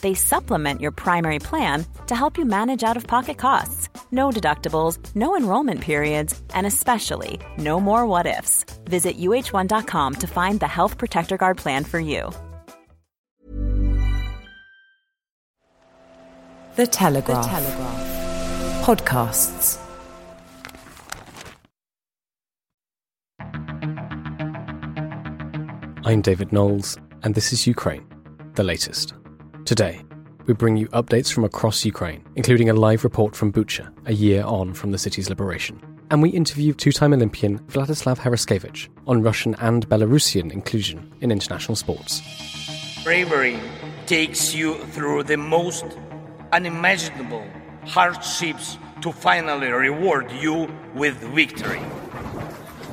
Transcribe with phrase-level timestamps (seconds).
[0.00, 3.88] They supplement your primary plan to help you manage out of pocket costs.
[4.12, 8.64] No deductibles, no enrollment periods, and especially no more what ifs.
[8.84, 12.30] Visit uhone.com to find the Health Protector Guard plan for you.
[16.76, 17.44] The Telegraph.
[17.44, 18.16] The Telegraph.
[18.84, 19.78] Podcasts.
[26.04, 28.06] I'm David Knowles, and this is Ukraine,
[28.54, 29.14] the latest.
[29.66, 30.00] Today,
[30.46, 34.44] we bring you updates from across Ukraine, including a live report from Bucha, a year
[34.44, 35.82] on from the city's liberation.
[36.08, 41.74] And we interview two time Olympian Vladyslav Heraskevych on Russian and Belarusian inclusion in international
[41.74, 42.22] sports.
[43.02, 43.58] Bravery
[44.06, 45.84] takes you through the most
[46.52, 47.44] unimaginable
[47.86, 51.82] hardships to finally reward you with victory.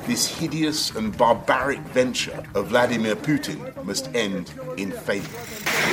[0.06, 5.24] This hideous and barbaric venture of Vladimir Putin must end in failure.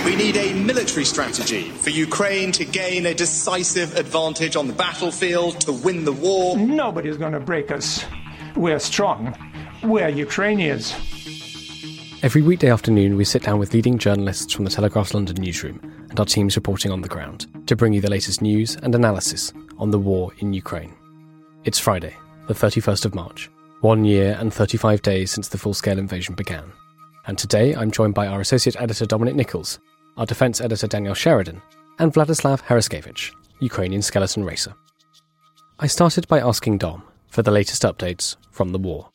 [0.04, 5.62] We need a military strategy for Ukraine to gain a decisive advantage on the battlefield,
[5.62, 6.58] to win the war.
[6.58, 8.04] Nobody's going to break us.
[8.58, 9.34] We're strong.
[9.82, 10.94] We're Ukrainians.
[12.22, 15.80] Every weekday afternoon, we sit down with leading journalists from the Telegraph's London newsroom
[16.10, 19.54] and our teams reporting on the ground to bring you the latest news and analysis
[19.78, 20.94] on the war in Ukraine.
[21.64, 22.16] It's Friday,
[22.48, 23.50] the 31st of March,
[23.82, 26.72] one year and 35 days since the full scale invasion began.
[27.26, 29.80] And today I'm joined by our associate editor Dominic Nicholls,
[30.18, 31.62] our defence editor Danielle Sheridan,
[32.00, 34.74] and Vladyslav Heraskevych, Ukrainian skeleton racer.
[35.80, 39.10] I started by asking Dom for the latest updates from the war.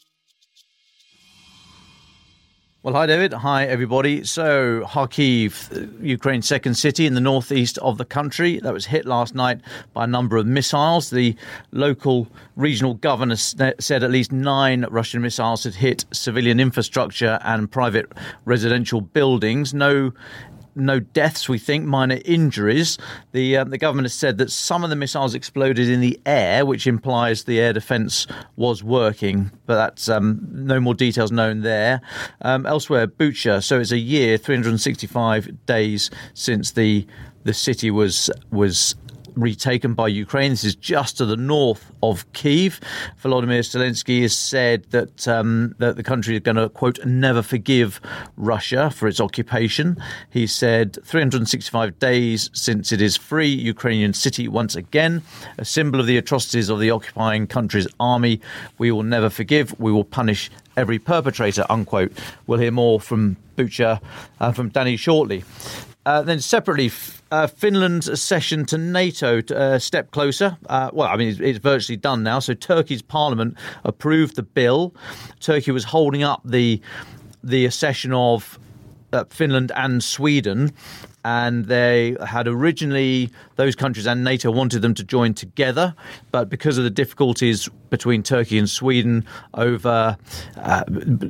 [2.87, 3.33] Well, hi, David.
[3.33, 4.23] Hi, everybody.
[4.23, 9.35] So, Kharkiv, Ukraine's second city in the northeast of the country, that was hit last
[9.35, 9.61] night
[9.93, 11.11] by a number of missiles.
[11.11, 11.35] The
[11.73, 17.69] local regional governor uh, said at least nine Russian missiles had hit civilian infrastructure and
[17.69, 18.13] private
[18.45, 19.75] residential buildings.
[19.75, 20.13] No
[20.77, 22.99] no deaths, we think, minor injuries.
[23.33, 26.65] The uh, the government has said that some of the missiles exploded in the air,
[26.65, 28.27] which implies the air defence
[28.57, 32.01] was working, but that's um, no more details known there.
[32.43, 33.65] Um, elsewhere, Bucha.
[33.65, 37.07] So it's a year, 365 days since the
[37.45, 38.95] the city was was
[39.37, 40.51] retaken by Ukraine.
[40.51, 42.81] This is just to the north of Kiev.
[43.23, 48.01] Volodymyr Zelensky has said that um, that the country is going to quote never forgive
[48.37, 49.97] Russia for its occupation.
[50.31, 55.23] He said 365 days since it is free Ukrainian city once again,
[55.59, 58.41] a symbol of the atrocities of the occupying country's army.
[58.79, 59.79] We will never forgive.
[59.79, 61.65] We will punish every perpetrator.
[61.69, 62.13] Unquote.
[62.47, 64.01] We'll hear more from Bucha
[64.41, 65.45] uh, from Danny shortly.
[66.07, 66.89] Uh, then separately,
[67.33, 70.57] uh, Finland's accession to NATO a uh, step closer.
[70.69, 72.39] Uh, well, I mean, it's, it's, virtually done now.
[72.39, 74.95] So Turkey's parliament approved the bill.
[75.41, 76.81] Turkey was holding up the
[77.43, 78.57] the accession of
[79.13, 80.73] uh, Finland and Sweden
[81.27, 85.95] and they had originally those countries and NATO wanted them to join together,
[86.31, 89.25] but because of the difficulties between Turkey and Sweden
[89.55, 90.17] over
[90.57, 90.85] uh,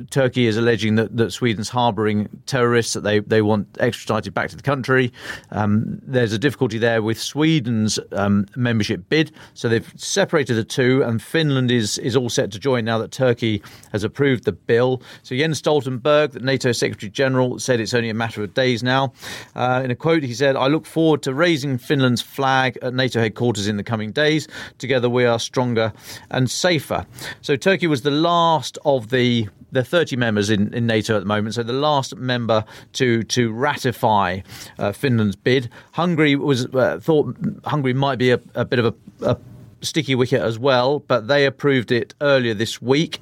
[0.09, 4.55] Turkey is alleging that, that Sweden's harbouring terrorists that they, they want extradited back to
[4.55, 5.11] the country.
[5.51, 11.03] Um, there's a difficulty there with Sweden's um, membership bid, so they've separated the two,
[11.03, 13.61] and Finland is is all set to join now that Turkey
[13.91, 15.01] has approved the bill.
[15.23, 19.13] So Jens Stoltenberg, the NATO Secretary General, said it's only a matter of days now.
[19.55, 21.77] Uh, in a quote, he said, I look forward to raising
[22.17, 24.47] Finland's flag at NATO headquarters in the coming days.
[24.77, 25.93] Together we are stronger
[26.29, 27.05] and safer.
[27.41, 31.25] So Turkey was the last of the the 30 members in, in NATO at the
[31.25, 34.39] moment, so the last member to to ratify
[34.79, 35.69] uh, Finland's bid.
[35.91, 37.35] Hungary was uh, thought
[37.65, 38.93] Hungary might be a, a bit of a,
[39.25, 39.37] a
[39.81, 43.19] sticky wicket as well, but they approved it earlier this week,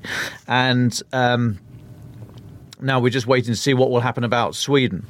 [0.48, 1.02] and.
[1.12, 1.60] Um,
[2.82, 5.06] now we're just waiting to see what will happen about Sweden.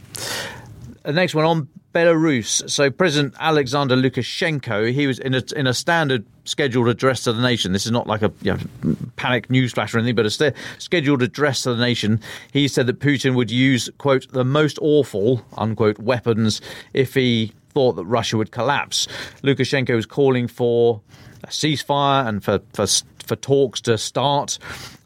[1.01, 2.69] The next one on Belarus.
[2.69, 7.41] So President Alexander Lukashenko, he was in a in a standard scheduled address to the
[7.41, 7.71] nation.
[7.71, 11.21] This is not like a you know, panic newsflash or anything, but a st- scheduled
[11.21, 12.19] address to the nation.
[12.51, 16.59] He said that Putin would use quote the most awful unquote weapons
[16.93, 19.07] if he thought that Russia would collapse.
[19.41, 20.99] Lukashenko is calling for
[21.45, 22.87] a ceasefire and for for
[23.25, 24.57] for talks to start,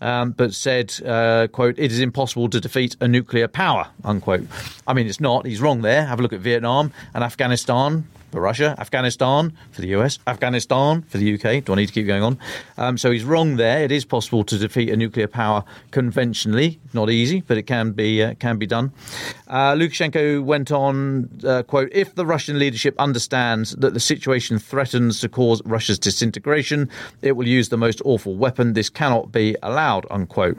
[0.01, 4.47] um, but said, uh, "quote It is impossible to defeat a nuclear power." Unquote.
[4.87, 5.45] I mean, it's not.
[5.45, 6.05] He's wrong there.
[6.05, 11.17] Have a look at Vietnam and Afghanistan for Russia, Afghanistan for the US, Afghanistan for
[11.17, 11.63] the UK.
[11.63, 12.37] Do I need to keep going on?
[12.77, 13.83] Um, so he's wrong there.
[13.83, 16.79] It is possible to defeat a nuclear power conventionally.
[16.93, 18.91] Not easy, but it can be uh, can be done.
[19.47, 25.19] Uh, Lukashenko went on, uh, quote, if the Russian leadership understands that the situation threatens
[25.21, 26.89] to cause Russia's disintegration,
[27.21, 28.73] it will use the most awful weapon.
[28.73, 30.57] This cannot be allowed, unquote.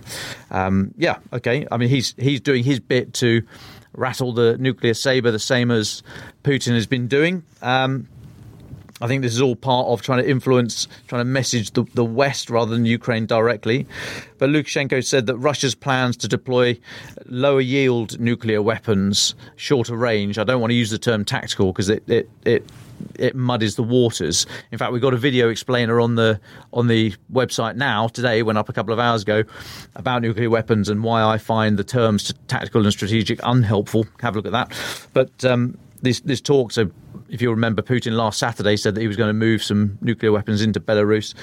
[0.50, 1.66] Um, yeah, okay.
[1.70, 3.42] I mean, he's he's doing his bit to
[3.92, 6.02] rattle the nuclear saber the same as
[6.44, 7.44] Putin has been doing.
[7.62, 8.08] Um,
[9.02, 12.04] I think this is all part of trying to influence, trying to message the, the
[12.04, 13.86] West rather than Ukraine directly.
[14.36, 16.78] But Lukashenko said that Russia's plans to deploy
[17.24, 21.88] lower yield nuclear weapons, shorter range, I don't want to use the term tactical because
[21.88, 22.66] it, it, it
[23.14, 24.46] it muddies the waters.
[24.72, 26.40] In fact, we've got a video explainer on the
[26.72, 28.08] on the website now.
[28.08, 29.44] Today, went up a couple of hours ago
[29.94, 34.06] about nuclear weapons and why I find the terms tactical and strategic unhelpful.
[34.20, 34.72] Have a look at that.
[35.12, 36.72] But um, this this talk.
[36.72, 36.90] So,
[37.28, 40.32] if you remember, Putin last Saturday said that he was going to move some nuclear
[40.32, 41.34] weapons into Belarus.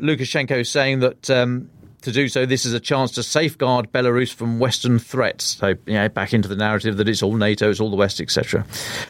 [0.00, 1.30] Lukashenko is saying that.
[1.30, 1.70] Um,
[2.02, 5.56] to do so, this is a chance to safeguard Belarus from Western threats.
[5.56, 8.20] So, you know, back into the narrative that it's all NATO, it's all the West,
[8.20, 8.64] etc.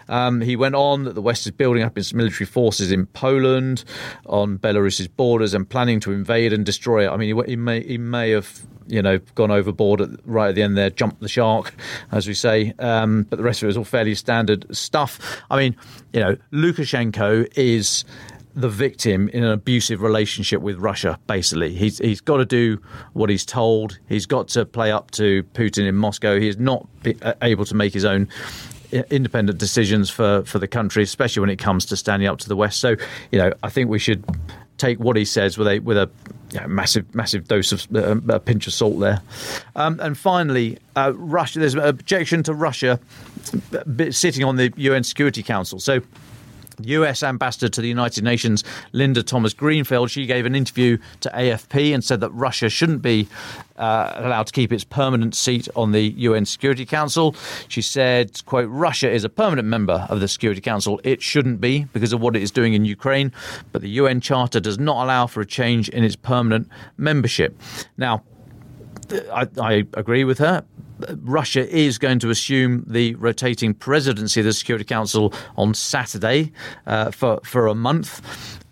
[0.09, 3.85] Um, he went on that the West is building up its military forces in Poland,
[4.27, 7.11] on Belarus's borders, and planning to invade and destroy it.
[7.11, 10.55] I mean, he, he may he may have you know, gone overboard at, right at
[10.55, 11.75] the end there, jumped the shark,
[12.11, 12.73] as we say.
[12.79, 15.43] Um, but the rest of it is all fairly standard stuff.
[15.51, 15.77] I mean,
[16.13, 18.05] you know, Lukashenko is
[18.59, 21.19] the victim in an abusive relationship with Russia.
[21.27, 22.83] Basically, he's he's got to do
[23.13, 23.99] what he's told.
[24.09, 26.39] He's got to play up to Putin in Moscow.
[26.39, 26.87] He is not
[27.23, 28.29] uh, able to make his own
[28.93, 32.49] uh, independent decisions for for the country, especially when it comes to standing up to
[32.49, 32.81] the West.
[32.81, 32.97] So,
[33.31, 34.25] you know, I think we should
[34.77, 36.11] take what he says with a with a
[36.51, 39.23] you know, massive massive dose of uh, a pinch of salt there.
[39.77, 41.61] Um, and finally, uh, Russia.
[41.61, 42.99] There's an objection to Russia
[44.11, 45.79] sitting on the UN Security Council.
[45.79, 46.01] So
[46.81, 51.95] US ambassador to the United Nations, Linda Thomas Greenfield, she gave an interview to AFP
[51.95, 53.29] and said that Russia shouldn't be
[53.77, 57.35] uh, allowed to keep its permanent seat on the UN Security Council.
[57.69, 61.01] She said, quote, Russia is a permanent member of the Security Council.
[61.05, 63.33] It shouldn't be because of what it is doing in Ukraine,
[63.73, 67.59] but the UN Charter does not allow for a change in its permanent membership.
[67.97, 68.23] Now,
[69.33, 70.65] I, I agree with her.
[71.23, 76.53] Russia is going to assume the rotating presidency of the Security Council on Saturday
[76.87, 78.21] uh, for for a month.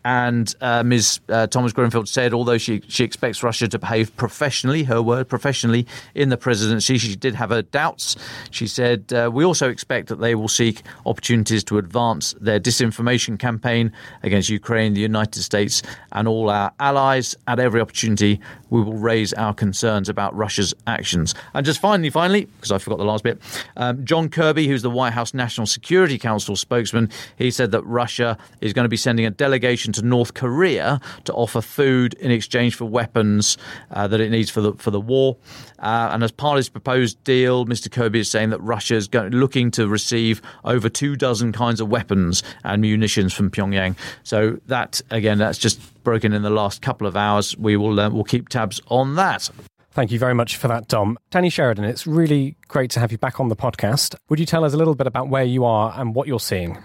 [0.06, 1.19] And uh, Ms.
[1.28, 5.84] Uh, Thomas Greenfield said, although she, she expects Russia to behave professionally, her word, professionally,
[6.14, 8.14] in the presidency, she did have her doubts.
[8.52, 13.37] She said, uh, We also expect that they will seek opportunities to advance their disinformation
[13.37, 13.90] campaign
[14.23, 15.82] against Ukraine, the United States,
[16.12, 17.34] and all our allies.
[17.49, 18.38] At every opportunity,
[18.71, 21.35] we will raise our concerns about Russia's actions.
[21.55, 23.41] And just finally, finally, because I forgot the last bit,
[23.77, 28.38] um, John Kirby, who's the White House National Security Council spokesman, he said that Russia
[28.61, 32.75] is going to be sending a delegation to North Korea to offer food in exchange
[32.75, 33.59] for weapons
[33.90, 35.37] uh, that it needs for the for the war.
[35.78, 37.90] Uh, and as part of his proposed deal, Mr.
[37.90, 41.88] Kirby is saying that Russia is going, looking to receive over two dozen kinds of
[41.88, 43.97] weapons and munitions from Pyongyang.
[44.23, 47.56] So that again, that's just broken in the last couple of hours.
[47.56, 49.50] We will uh, we'll keep tabs on that.
[49.92, 51.16] Thank you very much for that, Dom.
[51.30, 54.14] Danny Sheridan, it's really great to have you back on the podcast.
[54.28, 56.76] Would you tell us a little bit about where you are and what you're seeing?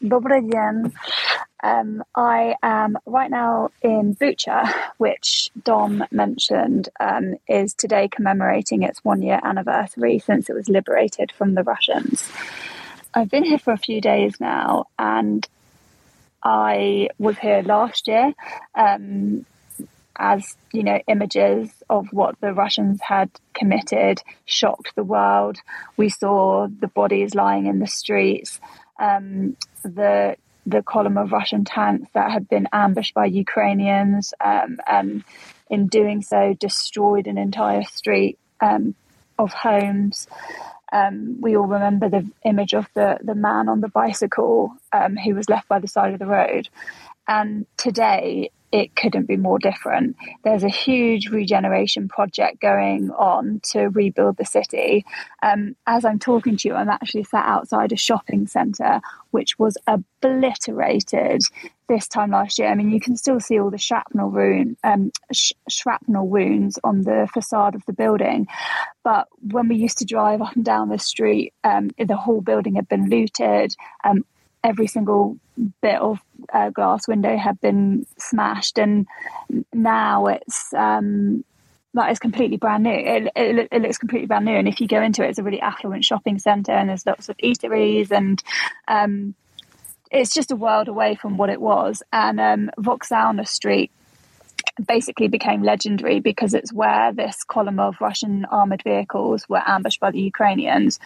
[0.00, 0.92] Dobry dzień.
[1.64, 9.02] Um, I am right now in Bucha, which Dom mentioned um, is today commemorating its
[9.02, 12.30] one year anniversary since it was liberated from the Russians.
[13.14, 15.48] I've been here for a few days now, and
[16.42, 18.34] I was here last year
[18.74, 19.46] um,
[20.16, 25.56] as you know images of what the Russians had committed shocked the world.
[25.96, 28.60] We saw the bodies lying in the streets.
[29.00, 35.24] Um, the the column of Russian tanks that had been ambushed by Ukrainians, um, and
[35.70, 38.94] in doing so, destroyed an entire street um,
[39.38, 40.26] of homes.
[40.92, 45.34] Um, we all remember the image of the, the man on the bicycle um, who
[45.34, 46.68] was left by the side of the road.
[47.26, 50.16] and today it couldn't be more different.
[50.42, 55.06] There's a huge regeneration project going on to rebuild the city.
[55.44, 59.00] Um, as I'm talking to you, I'm actually sat outside a shopping centre
[59.30, 61.42] which was obliterated
[61.88, 62.66] this time last year.
[62.66, 67.02] I mean, you can still see all the shrapnel, wound, um, sh- shrapnel wounds on
[67.02, 68.48] the facade of the building.
[69.04, 72.74] But when we used to drive up and down the street, um, the whole building
[72.74, 73.76] had been looted.
[74.02, 74.24] Um,
[74.64, 75.36] every single
[75.82, 76.20] bit of
[76.72, 79.06] glass window had been smashed, and
[79.72, 81.44] now it's um,
[81.94, 82.90] like it's completely brand new.
[82.90, 85.42] It, it, it, looks completely brand new, and if you go into it, it's a
[85.42, 88.42] really affluent shopping centre, and there's lots of eateries, and
[88.88, 89.34] um,
[90.10, 92.02] it's just a world away from what it was.
[92.12, 93.90] And um, Vokzalna Street
[94.86, 100.10] basically became legendary because it's where this column of Russian armored vehicles were ambushed by
[100.10, 100.98] the Ukrainians,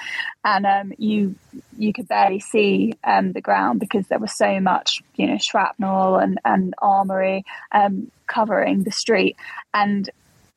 [0.44, 1.34] and um, you
[1.76, 6.16] you could barely see um, the ground because there was so much you know shrapnel
[6.16, 9.36] and and armory um, covering the street,
[9.74, 10.10] and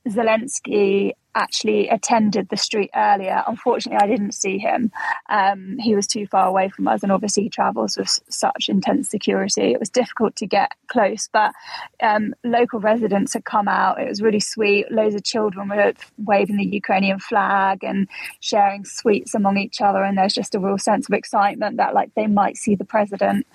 [0.08, 3.44] Zelensky actually attended the street earlier.
[3.48, 4.92] Unfortunately, I didn't see him.
[5.30, 9.10] Um, he was too far away from us, and obviously, he travels with such intense
[9.10, 9.72] security.
[9.72, 11.54] It was difficult to get close, but
[12.02, 14.02] um, local residents had come out.
[14.02, 14.92] It was really sweet.
[14.92, 18.08] Loads of children were waving the Ukrainian flag and
[18.40, 22.14] sharing sweets among each other, and there's just a real sense of excitement that like
[22.16, 23.48] they might see the president.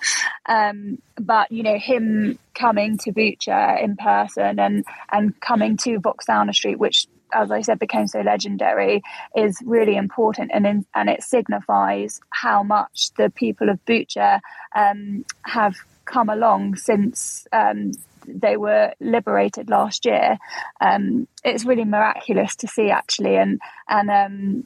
[0.47, 6.53] Um, but you know, him coming to Bucha in person and and coming to Vokzalna
[6.53, 9.03] Street, which as I said, became so legendary
[9.35, 14.39] is really important, and in, and it signifies how much the people of Bucha
[14.75, 17.91] um, have come along since um,
[18.25, 20.37] they were liberated last year.
[20.81, 24.63] Um, it's really miraculous to see, actually, and and um,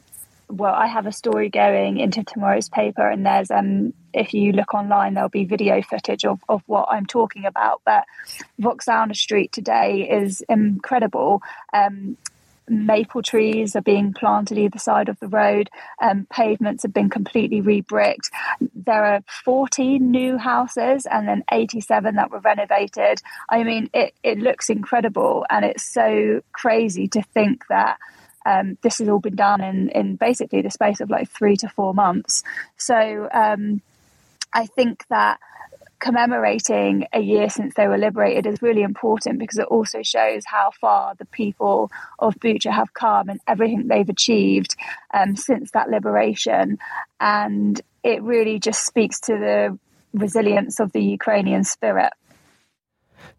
[0.52, 4.74] well, I have a story going into tomorrow's paper, and there's um, if you look
[4.74, 7.82] online, there'll be video footage of, of what I'm talking about.
[7.86, 8.04] But
[8.60, 11.42] Vokzalna Street today is incredible.
[11.74, 12.18] Um,
[12.72, 15.70] maple trees are being planted either side of the road.
[16.02, 18.30] Um, pavements have been completely rebricked.
[18.74, 23.22] There are 14 new houses and then 87 that were renovated.
[23.50, 27.98] I mean, it, it looks incredible, and it's so crazy to think that.
[28.44, 31.70] Um, this has all been done in, in basically the space of like three to
[31.70, 32.42] four months.
[32.76, 33.84] So um,
[34.52, 35.40] I think that
[36.02, 40.72] commemorating a year since they were liberated is really important because it also shows how
[40.82, 41.90] far the people
[42.20, 44.76] of Bucha have come and everything they've achieved
[45.14, 46.80] um, since that liberation.
[47.20, 49.80] And it really just speaks to the
[50.14, 52.12] resilience of the Ukrainian spirit.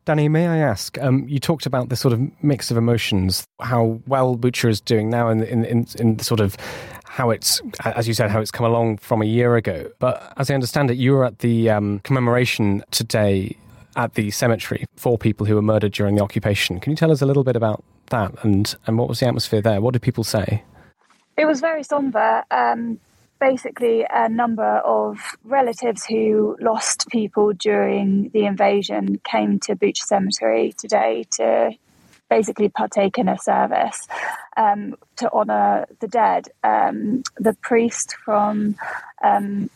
[0.04, 0.98] Danny, may I ask?
[0.98, 5.10] Um, you talked about this sort of mix of emotions, how well Bucha is doing
[5.10, 6.56] now, in in in, in the sort of
[7.12, 9.90] how it's, as you said, how it's come along from a year ago.
[9.98, 13.54] But as I understand it, you were at the um, commemoration today
[13.96, 16.80] at the cemetery for people who were murdered during the occupation.
[16.80, 19.60] Can you tell us a little bit about that and, and what was the atmosphere
[19.60, 19.82] there?
[19.82, 20.64] What did people say?
[21.36, 22.44] It was very somber.
[22.50, 22.98] Um,
[23.38, 30.72] basically, a number of relatives who lost people during the invasion came to Bucha Cemetery
[30.78, 31.72] today to
[32.30, 34.08] basically partake in a service
[34.56, 36.48] um, to honour the dead.
[36.62, 38.76] Um, the priest from
[39.22, 39.70] um,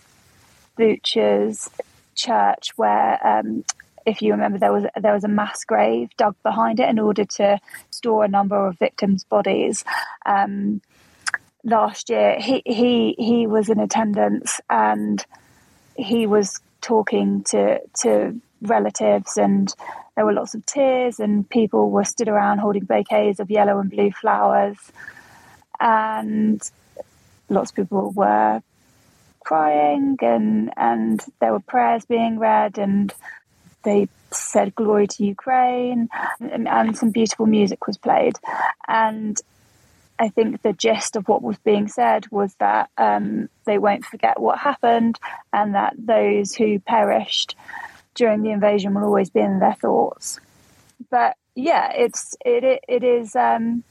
[0.76, 1.71] Bucha's
[2.14, 3.64] church, where um,
[4.06, 7.25] if you remember, there was there was a mass grave dug behind it in order
[7.25, 7.59] to
[7.90, 9.85] store a number of victims' bodies.
[10.25, 10.80] Um,
[11.64, 15.25] last year, he he he was in attendance and
[15.97, 19.75] he was talking to to relatives and
[20.16, 23.90] there were lots of tears and people were stood around holding bouquets of yellow and
[23.90, 24.78] blue flowers.
[25.78, 26.61] And
[27.50, 28.62] lots of people were
[29.44, 33.14] crying and and there were prayers being read and
[33.85, 36.08] they said glory to Ukraine.
[36.40, 38.37] And, and some beautiful music was played.
[38.88, 39.38] And
[40.18, 44.40] I think the gist of what was being said was that um, they won't forget
[44.40, 45.18] what happened
[45.52, 47.54] and that those who perished
[48.16, 50.40] during the invasion will always be in their thoughts.
[51.11, 53.37] But yeah, it's it it, it is.
[53.37, 53.85] Um,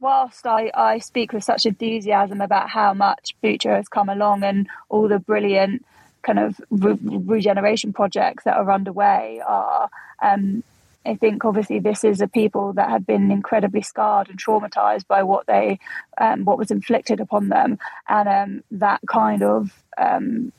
[0.00, 4.68] whilst I, I speak with such enthusiasm about how much Bucha has come along and
[4.88, 5.84] all the brilliant
[6.22, 9.88] kind of re- regeneration projects that are underway are,
[10.20, 10.62] um,
[11.06, 15.22] I think obviously this is a people that have been incredibly scarred and traumatized by
[15.22, 15.78] what they,
[16.18, 20.52] um, what was inflicted upon them, and um, that kind of um,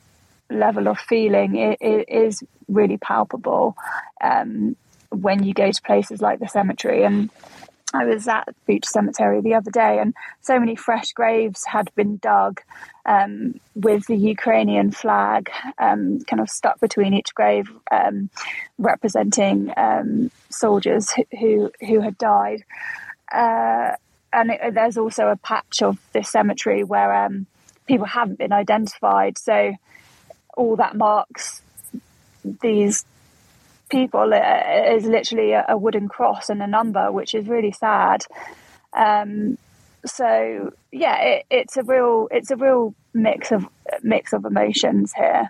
[0.50, 3.76] level of feeling it, it is really palpable
[4.22, 4.76] um,
[5.10, 7.04] when you go to places like the cemetery.
[7.04, 7.30] And
[7.94, 12.18] I was at Beach Cemetery the other day, and so many fresh graves had been
[12.18, 12.62] dug
[13.06, 18.30] um, with the Ukrainian flag um, kind of stuck between each grave, um,
[18.78, 22.66] representing um, soldiers who, who, had died.
[23.32, 23.96] Uh,
[24.34, 27.46] and it, there's also a patch of this cemetery where um,
[27.88, 29.38] people haven't been identified.
[29.38, 29.74] So
[30.58, 31.62] all that marks
[32.62, 33.06] these
[33.90, 38.26] people is literally a, a, wooden cross and a number, which is really sad.
[38.94, 39.58] Um,
[40.06, 43.66] so yeah, it, it's a real it's a real mix of
[44.04, 45.50] mix of emotions here.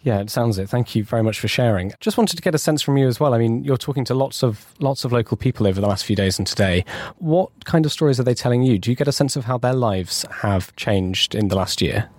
[0.00, 0.68] Yeah, it sounds it.
[0.68, 1.92] Thank you very much for sharing.
[2.00, 3.34] Just wanted to get a sense from you as well.
[3.34, 6.16] I mean, you're talking to lots of lots of local people over the last few
[6.16, 6.84] days and today.
[7.18, 8.78] What kind of stories are they telling you?
[8.78, 12.10] Do you get a sense of how their lives have changed in the last year?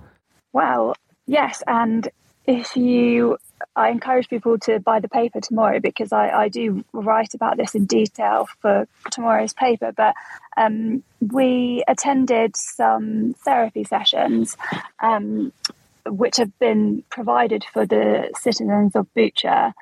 [0.54, 0.96] Well,
[1.26, 2.10] yes, and
[2.46, 3.38] if you
[3.76, 7.76] I encourage people to buy the paper tomorrow because I, I do write about this
[7.76, 9.92] in detail for tomorrow's paper.
[9.96, 10.16] But
[10.58, 14.58] um, we attended some therapy sessions,
[15.00, 15.52] um,
[16.06, 19.74] which have been provided for the citizens of Bucha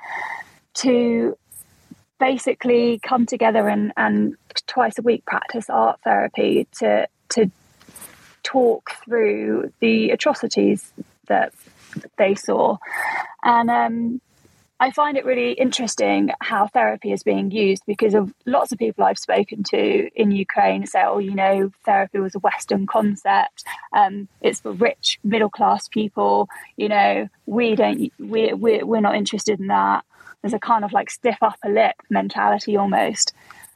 [0.75, 1.38] to
[2.19, 4.36] basically come together and, and
[4.67, 7.50] twice a week practice art therapy to to
[8.43, 10.93] talk through the atrocities
[11.31, 11.53] that
[12.17, 12.77] they saw.
[13.43, 14.21] And um,
[14.81, 19.03] I find it really interesting how therapy is being used because of lots of people
[19.03, 23.63] I've spoken to in Ukraine say, oh, you know, therapy was a Western concept.
[23.93, 26.50] Um, it's for rich middle class people.
[26.77, 30.03] You know, we don't, we, we, we're not interested in that.
[30.41, 33.33] There's a kind of like stiff upper lip mentality almost.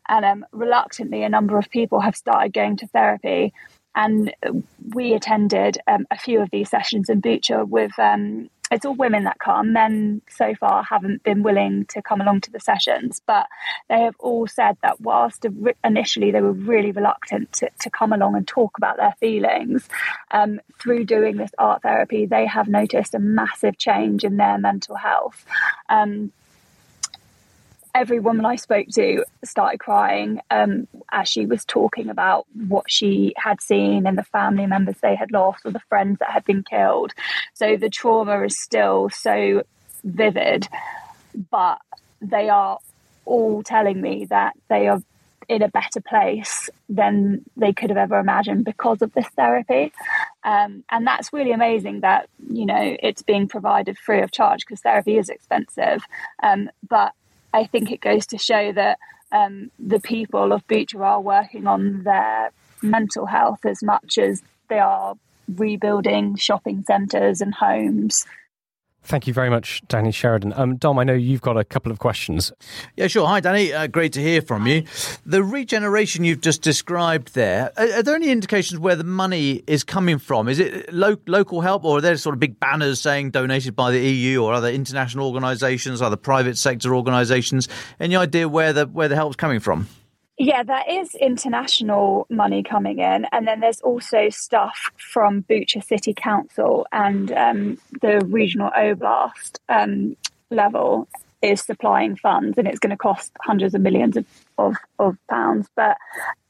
[0.07, 3.53] And um, reluctantly, a number of people have started going to therapy
[3.95, 4.33] and
[4.93, 9.25] we attended um, a few of these sessions in Bucha with um, it's all women
[9.25, 9.73] that come.
[9.73, 13.45] Men so far haven't been willing to come along to the sessions, but
[13.89, 15.45] they have all said that whilst
[15.83, 19.87] initially they were really reluctant to, to come along and talk about their feelings,
[20.31, 24.95] um, through doing this art therapy, they have noticed a massive change in their mental
[24.95, 25.45] health.
[25.89, 26.31] Um,
[27.95, 33.33] every woman I spoke to started crying um, as she was talking about what she
[33.37, 36.61] had seen and the family members they had lost or the friends that had been
[36.61, 37.13] killed.
[37.53, 39.63] So the trauma is still so
[40.03, 40.67] vivid,
[41.50, 41.79] but
[42.22, 42.79] they are
[43.24, 45.01] all telling me that they are
[45.48, 49.93] in a better place than they could have ever imagined because of this therapy.
[50.43, 54.81] Um, and that's really amazing that, you know, it's being provided free of charge because
[54.81, 56.03] therapy is expensive.
[56.43, 57.13] Um, but
[57.55, 59.00] I think it goes to show that
[59.31, 64.79] um, the people of Bucha are working on their mental health as much as they
[64.79, 65.15] are
[65.55, 68.25] rebuilding shopping centres and homes
[69.05, 70.51] Thank you very much, Danny Sheridan.
[70.55, 72.51] Um, Dom, I know you've got a couple of questions.
[72.96, 73.27] Yeah, sure.
[73.27, 73.72] Hi, Danny.
[73.72, 74.83] Uh, great to hear from you.
[75.27, 79.83] The regeneration you've just described there, are, are there any indications where the money is
[79.83, 80.50] coming from?
[80.50, 83.91] Is it lo- local help, or are there sort of big banners saying donated by
[83.91, 87.70] the EU or other international organisations, other private sector organisations?
[88.00, 89.87] Any idea where the where the help's coming from?
[90.37, 96.13] Yeah, there is international money coming in, and then there's also stuff from Bucha City
[96.13, 100.17] Council and um, the regional oblast um,
[100.50, 101.07] level
[101.41, 104.25] is supplying funds, and it's going to cost hundreds of millions of,
[104.57, 105.69] of, of, pounds.
[105.74, 105.98] But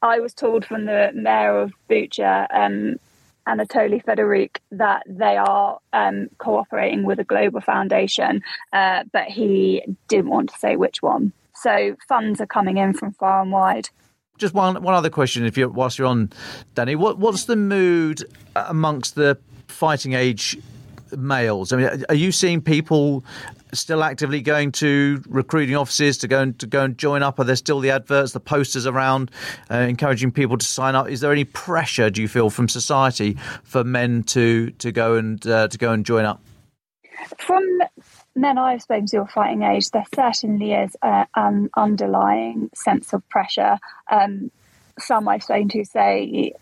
[0.02, 2.96] I was told from the mayor of Bucha, um,
[3.46, 10.30] Anatoly Fedoruk, that they are um, cooperating with a global foundation, uh, but he didn't
[10.30, 11.32] want to say which one.
[11.62, 13.88] So funds are coming in from far and wide.
[14.38, 16.30] Just one one other question, if you whilst you're on,
[16.74, 18.22] Danny, what what's the mood
[18.54, 19.38] amongst the
[19.68, 20.58] fighting age
[21.16, 21.72] males?
[21.72, 23.24] I mean, are you seeing people
[23.72, 27.38] still actively going to recruiting offices to go and to go and join up?
[27.38, 29.30] Are there still the adverts, the posters around,
[29.70, 31.08] uh, encouraging people to sign up?
[31.08, 32.10] Is there any pressure?
[32.10, 36.04] Do you feel from society for men to to go and uh, to go and
[36.04, 36.42] join up?
[37.38, 37.64] From
[38.36, 43.26] men I've spoken to of fighting age, there certainly is a, an underlying sense of
[43.28, 43.78] pressure.
[44.10, 44.50] Um,
[44.98, 46.52] some I've spoken to say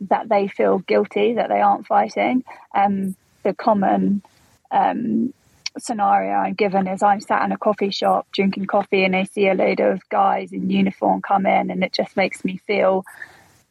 [0.00, 2.44] that they feel guilty that they aren't fighting.
[2.74, 4.22] Um, the common
[4.70, 5.32] um,
[5.78, 9.48] scenario I'm given is I'm sat in a coffee shop drinking coffee and I see
[9.48, 13.04] a load of guys in uniform come in and it just makes me feel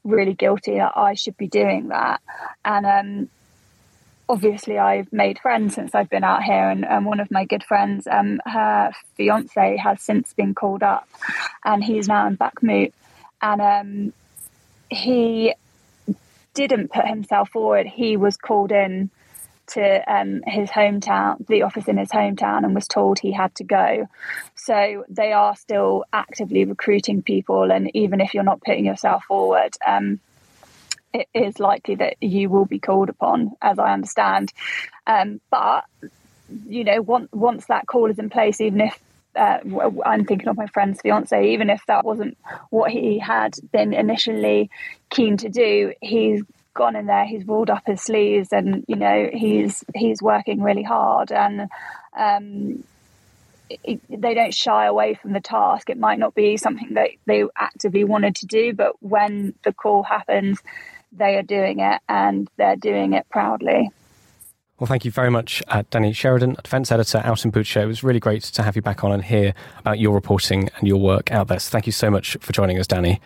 [0.04, 2.22] really guilty that I should be doing that.
[2.64, 3.30] And um,
[4.30, 7.64] obviously I've made friends since I've been out here, and, and one of my good
[7.64, 11.08] friends, um, her fiance has since been called up,
[11.64, 12.94] and he's now in Bakhmut,
[13.42, 14.14] and um,
[14.90, 15.54] he
[16.54, 17.86] didn't put himself forward.
[17.88, 19.10] He was called in
[19.68, 23.64] to um, his hometown, the office in his hometown, and was told he had to
[23.64, 24.08] go.
[24.56, 29.76] So they are still actively recruiting people, and even if you're not putting yourself forward,
[29.86, 30.20] um,
[31.18, 34.52] it is likely that you will be called upon, as I understand.
[35.06, 35.86] Um, but
[36.68, 39.00] you know, once once that call is in place, even if
[39.36, 39.60] uh,
[40.06, 42.38] I'm thinking of my friend's fiance, even if that wasn't
[42.70, 44.70] what he had been initially
[45.10, 49.30] keen to do, he's gone in there, he's rolled up his sleeves, and you know
[49.32, 51.70] he's he's working really hard, and
[52.18, 52.84] um,
[54.10, 55.90] they don't shy away from the task.
[55.90, 60.04] It might not be something that they actively wanted to do, but when the call
[60.04, 60.62] happens,
[61.12, 63.90] they are doing it, and they're doing it proudly.
[64.80, 67.82] Well, thank you very much, uh, Danny Sheridan, defence editor out in Bucha.
[67.82, 70.88] It was really great to have you back on and hear about your reporting and
[70.88, 71.58] your work out there.
[71.58, 73.20] So thank you so much for joining us, Danny.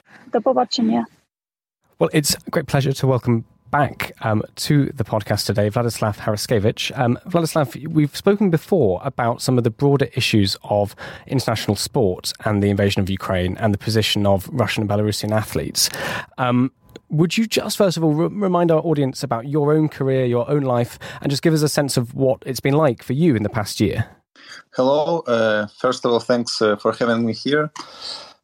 [2.00, 6.98] Well, it's a great pleasure to welcome back um, to the podcast today, Vladyslav Heraskevych.
[6.98, 10.96] Um, Vladyslav, we've spoken before about some of the broader issues of
[11.28, 15.89] international sport and the invasion of Ukraine and the position of Russian and Belarusian athletes.
[16.38, 16.72] Um,
[17.12, 20.50] would you just first of all re- remind our audience about your own career, your
[20.50, 23.36] own life, and just give us a sense of what it's been like for you
[23.36, 24.10] in the past year?
[24.76, 25.19] Hello.
[25.28, 27.71] Uh, first of all, thanks uh, for having me here.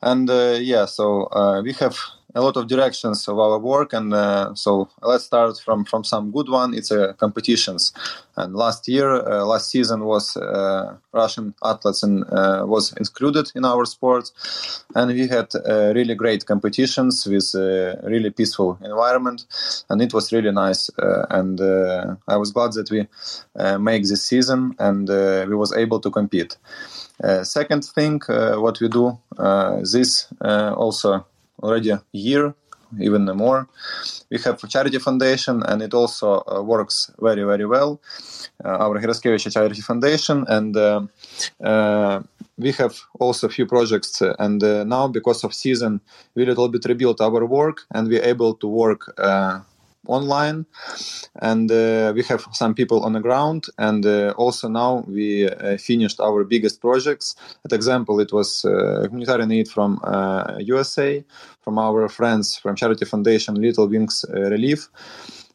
[0.02, 1.98] And uh, yeah, so uh, we have
[2.36, 6.32] a lot of directions of our work and uh, so let's start from from some
[6.32, 6.74] good one.
[6.74, 7.94] It's uh, competitions.
[8.36, 13.66] And last year uh, last season was uh, russian athletes and uh, was included in
[13.66, 14.32] our sport.
[14.96, 17.54] And we had uh, really great competitions with
[18.04, 19.46] really peaceful environment.
[19.90, 20.90] And it was really nice
[21.30, 21.60] and
[22.28, 23.08] i was glad that we
[23.80, 25.08] make this season and
[25.50, 26.58] we was able to compete.
[27.44, 29.18] Second thing what we do
[29.84, 30.28] this
[30.76, 31.26] also
[31.62, 32.54] already a year,
[33.00, 33.68] even more.
[34.30, 38.00] We have a charity foundation, and it also uh, works very, very well.
[38.64, 41.02] Uh, our Heraskevych Charity Foundation, and uh,
[41.64, 42.22] uh,
[42.58, 44.22] we have also a few projects.
[44.40, 46.02] And uh, now, because of season,
[46.36, 49.14] we a little bit rebuilt our work, and we're able to work
[50.08, 50.66] online
[51.42, 55.78] and uh, we have some people on the ground and uh, also now we uh,
[55.78, 57.36] finished our biggest projects.
[57.66, 60.00] At example it was uh, humanitarian aid from
[60.60, 61.22] usa uh,
[61.62, 64.90] from our friends from charity foundation little wings uh, relief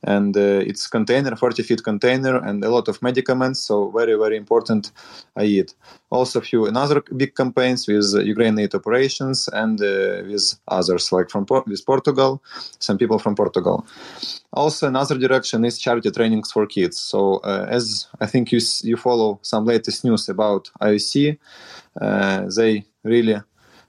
[0.05, 4.37] and uh, it's container 40 feet container and a lot of medicaments so very very
[4.37, 4.91] important
[5.39, 5.73] aid
[6.11, 11.31] also a few another big campaigns with ukraine aid operations and uh, with others like
[11.31, 12.43] from with portugal
[12.79, 13.87] some people from portugal.
[14.53, 16.99] Also another direction is charity trainings for kids.
[16.99, 21.39] So uh, as i think you you follow some latest news about ioc
[22.57, 23.41] they really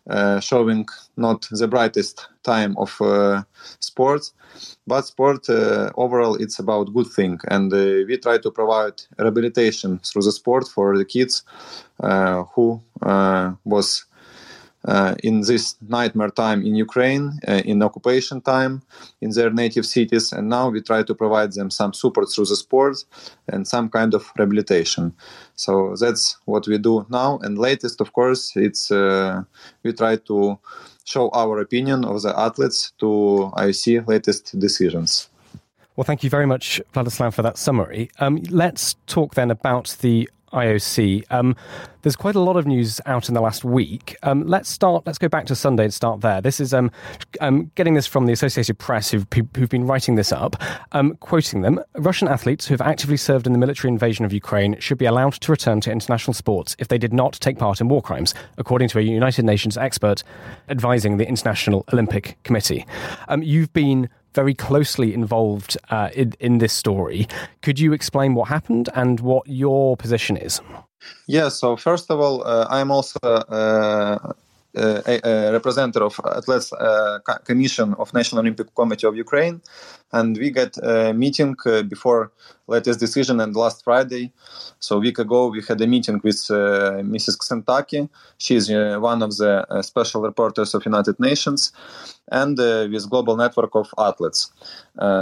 [0.10, 0.86] uh, showing
[1.18, 3.44] not the brightest time of uh,
[3.80, 4.34] sports
[4.86, 10.00] but sport uh, overall it's about good thing and uh, we try to provide rehabilitation
[10.00, 11.44] through the sport for the kids
[12.02, 14.06] uh, who uh, was
[14.86, 18.82] uh, in this nightmare time in Ukraine, uh, in occupation time,
[19.22, 22.56] in their native cities, and now we try to provide them some support through the
[22.58, 22.98] sport
[23.48, 25.14] and some kind of rehabilitation.
[25.56, 27.40] So that's what we do now.
[27.44, 30.60] And latest, of course, it's we try to
[31.04, 35.30] show our opinion of the athletes to IOC latest decisions.
[35.96, 38.10] Well, thank you very much, Vladyslav, for that summary.
[38.20, 41.26] Um, let's talk then about the IOC.
[41.30, 41.56] Um,
[42.02, 44.16] there's quite a lot of news out in the last week.
[44.24, 45.06] Um, let's start.
[45.06, 46.42] Let's go back to Sunday and start there.
[46.42, 46.92] This is um,
[47.42, 50.56] um getting this from the Associated Press, who've, who've been writing this up,
[50.92, 54.80] um, quoting them: Russian athletes who have actively served in the military invasion of Ukraine
[54.80, 57.88] should be allowed to return to international sports if they did not take part in
[57.88, 60.24] war crimes, according to a United Nations expert
[60.70, 62.86] advising the International Olympic Committee.
[63.28, 67.28] Um, you've been very closely involved uh, in, in this story.
[67.62, 70.62] Could you explain what happened and what your position is?
[71.28, 74.34] Yeah, so first of all, uh, I'm also uh,
[74.76, 79.62] a, a, representative of Athletes uh, Commission of National Olympic Committee of Ukraine,
[80.12, 82.32] and we got a meeting uh, before
[82.68, 84.32] latest decision and last Friday.
[84.80, 87.38] So a week ago, we had a meeting with uh, Mrs.
[87.40, 88.10] Xanthaki.
[88.38, 91.72] She is uh, one of the uh, special reporters of United Nations,
[92.32, 94.52] and with Global Network of Athletes.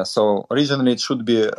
[0.04, 1.50] so originally, it should be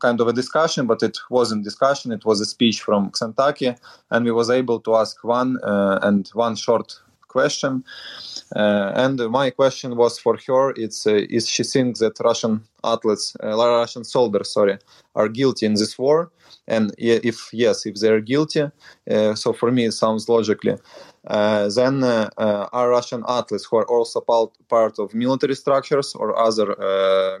[0.00, 2.12] kind of a discussion, but it wasn't discussion.
[2.12, 3.78] It was a speech from Xanthaki,
[4.10, 7.84] and we was able to ask one and one short question.
[8.56, 13.36] Uh, and my question was for her: It's uh, is she thinks that Russian athletes,
[13.42, 14.78] uh, Russian soldiers, sorry,
[15.14, 16.30] are guilty in this war?
[16.66, 18.70] And if yes, if they're guilty,
[19.10, 20.76] uh, so for me it sounds logically.
[21.26, 22.30] Uh, then uh,
[22.72, 26.74] are Russian athletes who are also part, part of military structures or other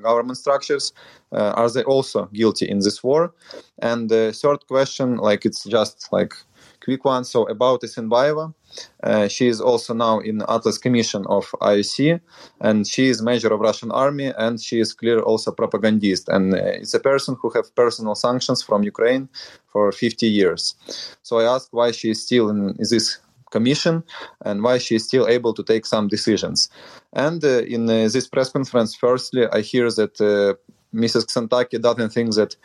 [0.02, 0.92] government structures,
[1.32, 3.32] are they also guilty in this war?
[3.80, 6.34] And the third question, like it's just like
[6.84, 7.24] quick one.
[7.24, 8.54] So about Isinbayeva,
[9.02, 12.20] uh, she is also now in Athletes Commission of IOC,
[12.60, 16.58] and she is major of Russian army, and she is clear also propagandist, and uh,
[16.80, 19.28] it's a person who have personal sanctions from Ukraine
[19.72, 20.74] for 50 years.
[21.22, 23.18] So I asked why she is still in this
[23.50, 24.02] commission
[24.44, 26.68] and why she is still able to take some decisions.
[27.12, 30.54] And uh, in uh, this press conference, firstly, I hear that uh,
[30.94, 31.26] Mrs.
[31.26, 32.56] Xanthaki doesn't think that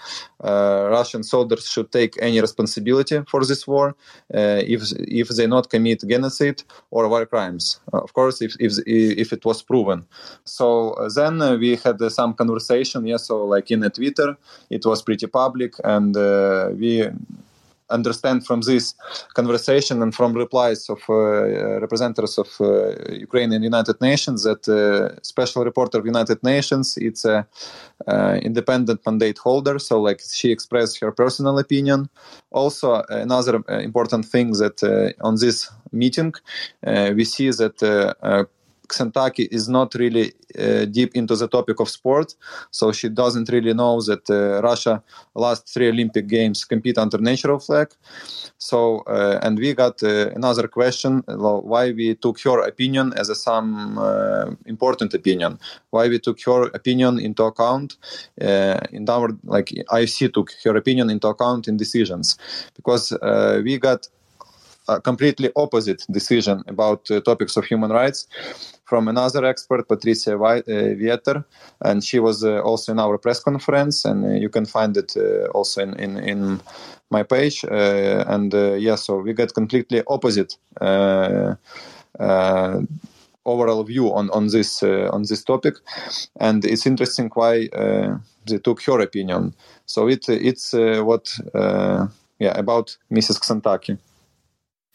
[0.43, 3.95] uh, Russian soldiers should take any responsibility for this war
[4.33, 7.79] uh, if if they not commit genocide or war crimes.
[7.91, 10.05] Of course, if if if it was proven.
[10.45, 13.05] So uh, then uh, we had some conversation.
[13.05, 14.37] Yes, yeah, so like in a Twitter,
[14.69, 16.15] it was pretty public, and
[16.79, 17.09] we
[17.93, 18.95] understand from this
[19.33, 25.19] conversation and from replies of uh, representatives of uh, Ukraine and United Nations that uh,
[25.21, 27.45] special reporter of United Nations it's a
[28.41, 29.79] independent mandate holder.
[29.79, 32.09] So like she expressed her personal opinion.
[32.51, 34.77] Also another important thing that
[35.21, 36.33] on this meeting
[37.17, 38.47] we see that
[38.87, 42.35] Xanthaki is not really uh, deep into the topic of sport,
[42.71, 45.01] so she doesn't really know that uh, Russia
[45.35, 47.93] last three Olympic Games compete under natural flag.
[48.57, 53.35] So, uh, and we got uh, another question: why we took her opinion as a
[53.35, 55.59] some uh, important opinion?
[55.89, 57.97] Why we took her opinion into account
[58.41, 62.37] uh, in our like IFC took her opinion into account in decisions
[62.75, 63.13] because
[63.63, 64.07] we got
[65.03, 68.27] completely opposite decision about uh, topics of human rights
[68.85, 71.43] from another expert, Patricia Vieter, uh,
[71.81, 75.15] and she was uh, also in our press conference, and uh, you can find it
[75.53, 76.61] also in, in, in
[77.09, 77.63] my page.
[77.63, 80.57] and yeah, so we get completely opposite
[83.45, 85.75] overall view on on this uh, on this topic,
[86.39, 89.53] and it's interesting why uh, they took her opinion.
[89.85, 91.29] So it it's uh, what
[92.39, 93.39] yeah about Mrs.
[93.41, 93.97] Xanthaki.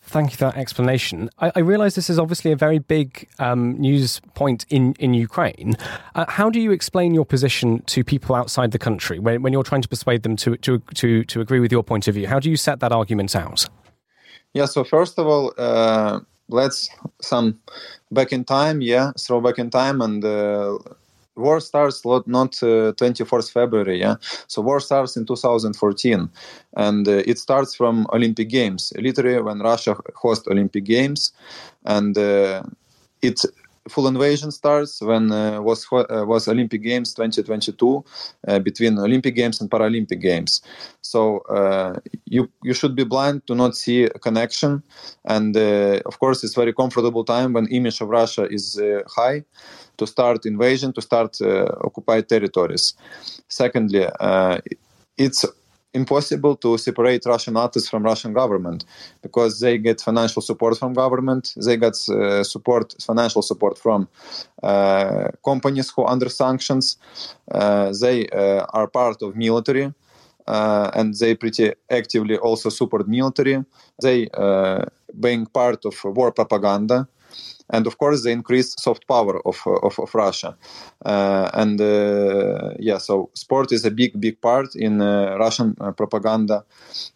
[0.09, 1.29] Thank you for that explanation.
[1.39, 5.77] I, I realize this is obviously a very big um, news point in, in Ukraine.
[6.15, 9.63] Uh, how do you explain your position to people outside the country when, when you're
[9.63, 12.27] trying to persuade them to, to, to, to agree with your point of view?
[12.27, 13.67] How do you set that argument out?
[14.55, 16.89] Yeah, so first of all, uh, let's
[17.21, 17.61] some
[18.11, 20.79] back in time, yeah, throw back in time and uh,
[21.39, 24.17] war starts not uh, 24th February, yeah.
[24.47, 26.29] So war starts in 2014,
[26.77, 31.33] and uh, it starts from Olympic Games, literally when Russia hosts Olympic Games,
[31.85, 32.63] and uh,
[33.23, 33.45] it
[33.89, 38.05] full invasion starts when uh, was uh, was Olympic Games 2022
[38.47, 40.61] uh, between Olympic Games and Paralympic Games.
[41.01, 44.83] So uh, you you should be blind to not see a connection,
[45.25, 49.45] and uh, of course it's very comfortable time when image of Russia is uh, high
[49.99, 51.39] to start invasion to start
[51.85, 52.95] occupied territories.
[53.49, 54.07] Secondly,
[55.17, 55.45] it's
[55.95, 58.85] impossible to separate Russian artists from Russian government
[59.23, 64.09] because they get financial support from government, they get uh, support, financial support from
[64.63, 66.97] uh, companies who under sanctions,
[67.53, 69.93] uh, they uh, are part of military.
[70.47, 73.63] Uh, and they pretty actively also support military.
[74.01, 74.87] They uh,
[75.21, 77.07] being part of war propaganda,
[77.71, 80.57] and of course the increased soft power of of, of Russia.
[81.05, 86.65] Uh, and uh, yeah, so sport is a big big part in uh, Russian propaganda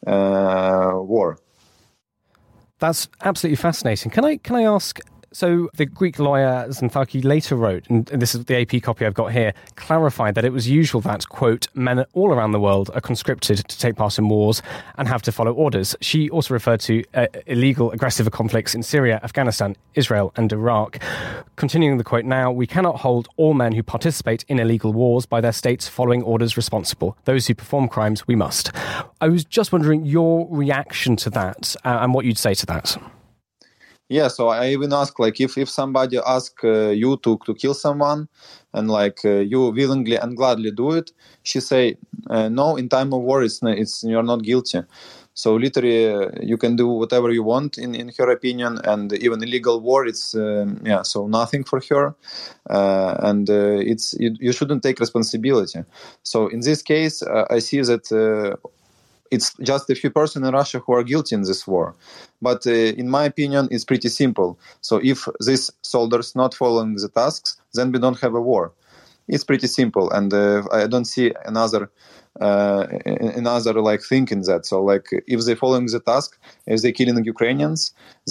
[0.04, 1.38] war.
[2.78, 4.10] That's absolutely fascinating.
[4.10, 4.98] Can I can I ask
[5.32, 9.32] so the Greek lawyer Xanthaki later wrote, and this is the AP copy I've got
[9.32, 13.58] here, clarified that it was usual that, quote, men all around the world are conscripted
[13.68, 14.62] to take part in wars
[14.98, 15.96] and have to follow orders.
[16.00, 20.98] She also referred to uh, illegal aggressive conflicts in Syria, Afghanistan, Israel, and Iraq.
[21.56, 25.40] Continuing the quote now, we cannot hold all men who participate in illegal wars by
[25.40, 27.16] their states following orders responsible.
[27.24, 28.70] Those who perform crimes, we must.
[29.20, 32.96] I was just wondering your reaction to that uh, and what you'd say to that
[34.12, 37.74] yeah so i even ask like if if somebody ask uh, you to to kill
[37.74, 38.28] someone
[38.74, 41.96] and like uh, you willingly and gladly do it she say
[42.30, 44.80] uh, no in time of war it's it's you're not guilty.
[45.34, 49.42] So literally uh, you can do whatever you want in in her opinion and even
[49.42, 52.14] illegal war it's um, yeah so nothing for her
[52.68, 55.80] uh, and uh, it's you, shouldn't take responsibility.
[56.22, 57.22] So in this case
[57.56, 58.04] i see that
[59.32, 61.94] it's just a few persons in Russia who are guilty in this war.
[62.40, 64.58] But uh, in my opinion, it's pretty simple.
[64.80, 68.72] So if these soldiers not following the tasks, then we don't have a war.
[69.28, 71.90] It's pretty simple, and uh, I don't see another
[72.42, 72.82] uh,
[73.40, 74.62] another like thinking that.
[74.70, 76.30] So like if they're following the task,
[76.66, 77.80] if they're killing Ukrainians,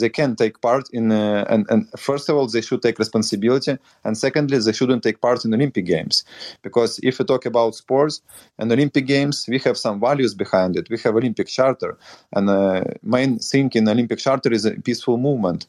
[0.01, 1.05] they can take part in.
[1.11, 3.73] Uh, and, and first of all, they should take responsibility,
[4.05, 6.23] and secondly, they shouldn't take part in Olympic Games,
[6.67, 8.15] because if we talk about sports
[8.59, 10.89] and Olympic Games, we have some values behind it.
[10.89, 11.91] We have Olympic Charter,
[12.35, 15.67] and uh, main thing in Olympic Charter is a peaceful movement.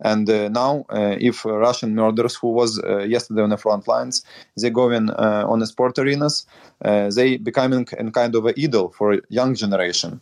[0.00, 4.24] And uh, now, uh, if Russian murderers who was uh, yesterday on the front lines,
[4.60, 6.46] they going on the sport arenas,
[6.80, 10.20] they becoming a kind of an idol for young generation.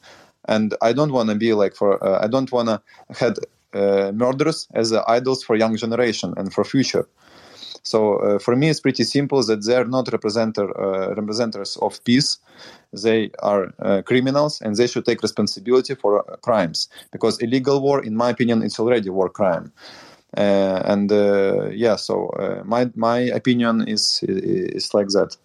[0.49, 2.83] And I don't want to be like for I don't want to
[3.19, 3.39] had
[4.15, 7.07] murderers as idols for young generation and for future.
[7.83, 12.38] So uh, for me, it's pretty simple that they're not representer, uh, representatives of peace.
[12.92, 16.88] They are uh, criminals, and they should take responsibility for crimes.
[17.11, 19.73] Because illegal war, in my opinion, it's already war crime.
[20.35, 21.11] and
[21.75, 22.31] yeah, so
[22.64, 25.37] my my opinion is is like that.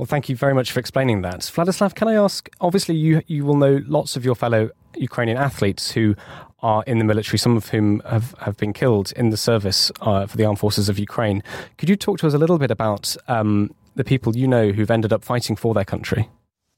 [0.00, 1.40] Well, thank you very much for explaining that.
[1.40, 2.48] Vladyslav, can I ask?
[2.58, 6.14] Obviously, you, you will know lots of your fellow Ukrainian athletes who
[6.62, 10.26] are in the military, some of whom have, have been killed in the service uh,
[10.26, 11.42] for the armed forces of Ukraine.
[11.78, 14.90] Could you talk to us a little bit about um, the people you know who've
[14.90, 16.28] ended up fighting for their country?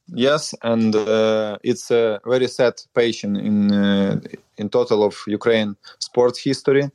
[0.09, 4.21] Yes, and uh, it's a very sad page in uh,
[4.59, 6.91] in total of Ukraine sports history,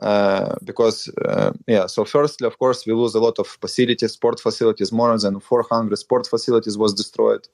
[0.00, 1.86] uh, because uh, yeah.
[1.86, 4.92] So firstly, of course, we lose a lot of facilities, sport facilities.
[4.92, 7.48] More than 400 sport facilities was destroyed.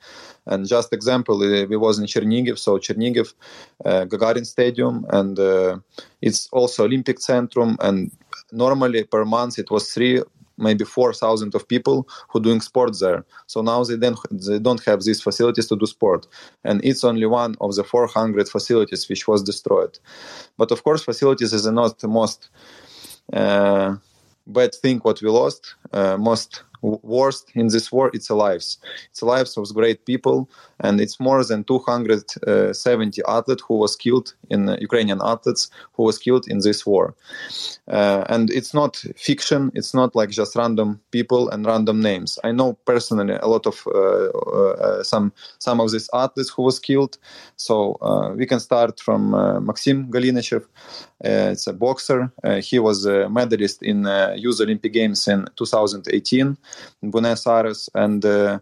[0.47, 3.35] And just example, uh, we was in Chernihiv, so Chernihiv,
[3.85, 5.39] uh, Gagarin Stadium, and
[6.23, 7.77] it's also Olympic Centrum.
[7.81, 8.11] And
[8.53, 10.23] normally per month it was three
[10.59, 13.25] maybe 4,000 of people who doing sports there.
[13.47, 16.27] So now they don't, they don't have these facilities to do sport.
[16.65, 19.99] And it's only one of the 400 facilities which was destroyed.
[20.57, 22.49] But of course, facilities is not the most
[23.33, 23.97] uh,
[24.47, 25.75] bad thing what we lost.
[25.93, 26.63] Uh, most
[27.03, 28.79] worst in this war it's lives.
[29.11, 30.49] It's lives of great people
[30.81, 36.19] and it's more than 270 athletes who was killed in uh, ukrainian athletes who was
[36.19, 37.15] killed in this war.
[37.89, 42.39] Uh, and it's not fiction it's not like just random people and random names.
[42.45, 46.79] I know personally a lot of uh, uh some some of these athletes who was
[46.79, 47.19] killed.
[47.57, 50.65] So uh, we can start from uh, maxim Halinichev
[51.21, 52.31] it's a boxer.
[52.61, 54.05] He was a medalist in
[54.37, 56.57] youth olympic games in 2018
[57.03, 58.59] in Buenos Aires, and uh,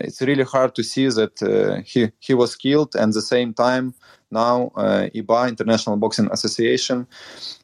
[0.00, 3.94] it's really hard to see that uh, he he was killed, and the same time
[4.30, 7.06] now uh, IBA International Boxing Association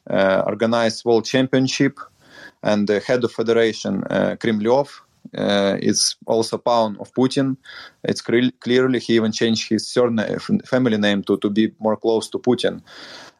[0.09, 1.99] uh, organized World Championship,
[2.63, 4.35] and the head of federation uh,
[5.37, 7.57] uh, it's also pawn of Putin.
[8.03, 12.29] It's cre- clearly he even changed his surname, family name to, to be more close
[12.29, 12.81] to Putin.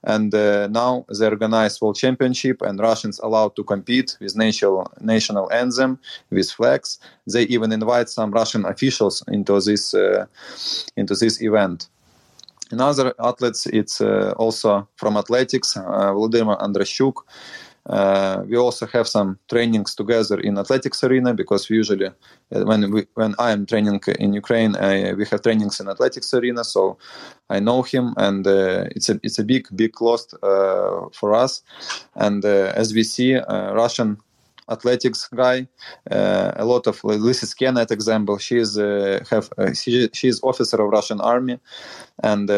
[0.05, 5.51] And uh, now they organize world championship, and Russians allowed to compete with national national
[5.51, 6.99] anthem, with flags.
[7.31, 10.25] They even invite some Russian officials into this uh,
[10.95, 11.89] into this event.
[12.71, 17.13] Another athletes, it's uh, also from athletics, uh, Vladimir Androshchuk.
[17.87, 22.13] Uh, we also have some trainings together in athletics arena because usually uh,
[22.63, 26.63] when we when I am training in Ukraine uh, we have trainings in athletics arena
[26.63, 26.97] so
[27.49, 31.61] I know him and uh, it's a it's a big big loss uh, for us
[32.15, 34.17] and uh, as we see Russian
[34.69, 35.67] athletics guy.
[36.09, 38.37] Uh, a lot of Lasitskene example.
[38.37, 41.59] She is uh, have uh, she, she is officer of Russian army,
[42.23, 42.49] and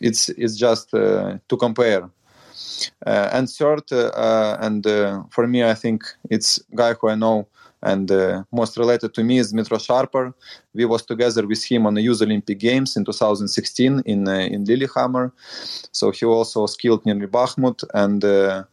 [0.00, 2.08] it's it's just to compare
[3.32, 7.46] and third, uh, and uh, for me, I think it's guy who I know
[7.82, 10.34] and uh, most related to me is Dmytro Sharpar.
[10.74, 14.64] We was together with him on the Youth Olympic Games in 2016 in uh, in
[14.64, 15.32] Lillehammer.
[15.92, 18.64] So he also was killed near Bakhmut, and uh,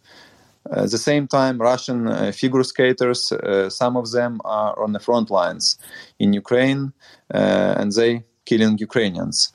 [0.71, 3.31] at the same time, Russian figure skaters,
[3.69, 5.77] some of them are on the front lines
[6.17, 6.91] in Ukraine,
[7.29, 9.53] and they killing Ukrainians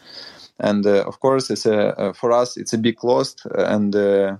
[0.60, 4.36] and uh, of course it's a uh, for us it's a big loss and uh,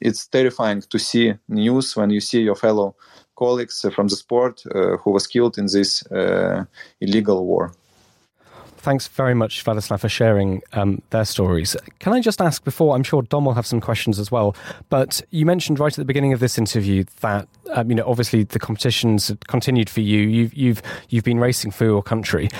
[0.00, 2.94] it's terrifying to see news when you see your fellow
[3.36, 4.62] colleagues from the sport
[5.02, 6.04] who was killed in this
[7.00, 7.72] illegal war
[8.84, 11.74] thanks very much, Vladyslav, for sharing um, their stories.
[11.98, 12.94] Can I just ask before?
[12.94, 14.54] I'm sure Dom will have some questions as well.
[14.90, 18.44] But you mentioned right at the beginning of this interview that um, you know obviously
[18.44, 20.20] the competitions continued for you.
[20.20, 22.50] You've you've you've been racing for your country.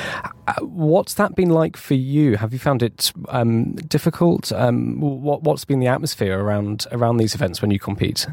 [0.49, 2.37] Uh, what's that been like for you?
[2.37, 4.51] Have you found it um, difficult?
[4.51, 8.27] Um, what what's been the atmosphere around around these events when you compete?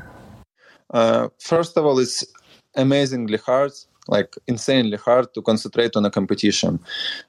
[0.94, 2.26] Uh, first of all, it's
[2.76, 3.72] amazingly hard
[4.12, 6.80] like insanely hard to concentrate on a competition.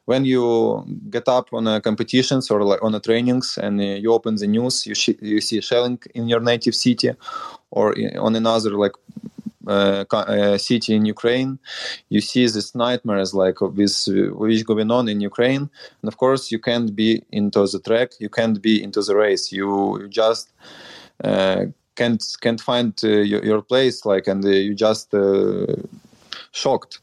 [0.05, 4.13] When you get up on a competitions or like on a trainings and uh, you
[4.13, 7.11] open the news, you sh- you see shelling in your native city
[7.71, 8.97] or on another like
[9.67, 11.57] uh, uh, city in Ukraine,
[12.09, 16.51] you see this nightmares like this uh, which going on in Ukraine, and of course
[16.51, 20.53] you can't be into the track, you can't be into the race, you just
[21.23, 25.15] uh, can't can't find uh, your, your, place, like, and you just
[26.53, 27.01] shocked.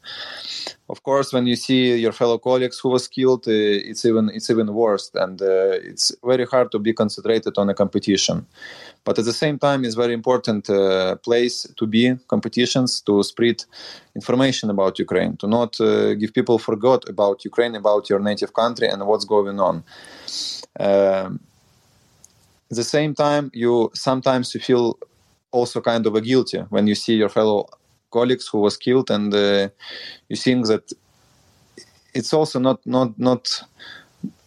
[0.88, 4.72] Of course, when you see your fellow colleagues who was killed, it's even it's even
[4.72, 8.46] worse, and it's very hard to be concentrated on a competition
[9.04, 13.64] but at the same time it's very important uh, place to be competitions to spread
[14.14, 18.88] information about ukraine to not uh, give people forgot about ukraine about your native country
[18.88, 19.82] and what's going on
[20.78, 21.40] um,
[22.70, 24.98] at the same time you sometimes you feel
[25.50, 27.68] also kind of a guilty when you see your fellow
[28.10, 29.68] colleagues who was killed and uh,
[30.28, 30.92] you think that
[32.14, 33.62] it's also not not not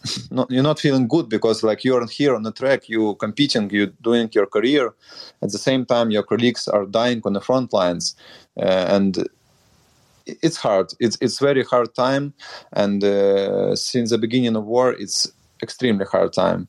[0.31, 3.87] not, you're not feeling good because like you're here on the track you competing you
[4.01, 4.93] doing your career.
[5.41, 8.15] At the same time your colleagues are dying on the front lines
[8.57, 9.27] uh, and
[10.25, 10.87] it's hard.
[10.99, 12.33] It's it's very hard time
[12.73, 16.67] and uh, since the beginning of war it's extremely hard time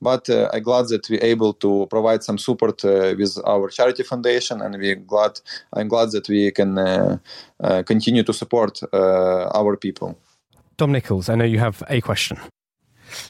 [0.00, 4.02] but uh, i'm glad that we're able to provide some support uh, with our charity
[4.02, 5.40] foundation and we glad
[5.74, 7.18] i'm glad that we can uh,
[7.60, 10.18] uh, continue to support our people
[10.78, 12.38] Dom Nicholls, I know you have a question.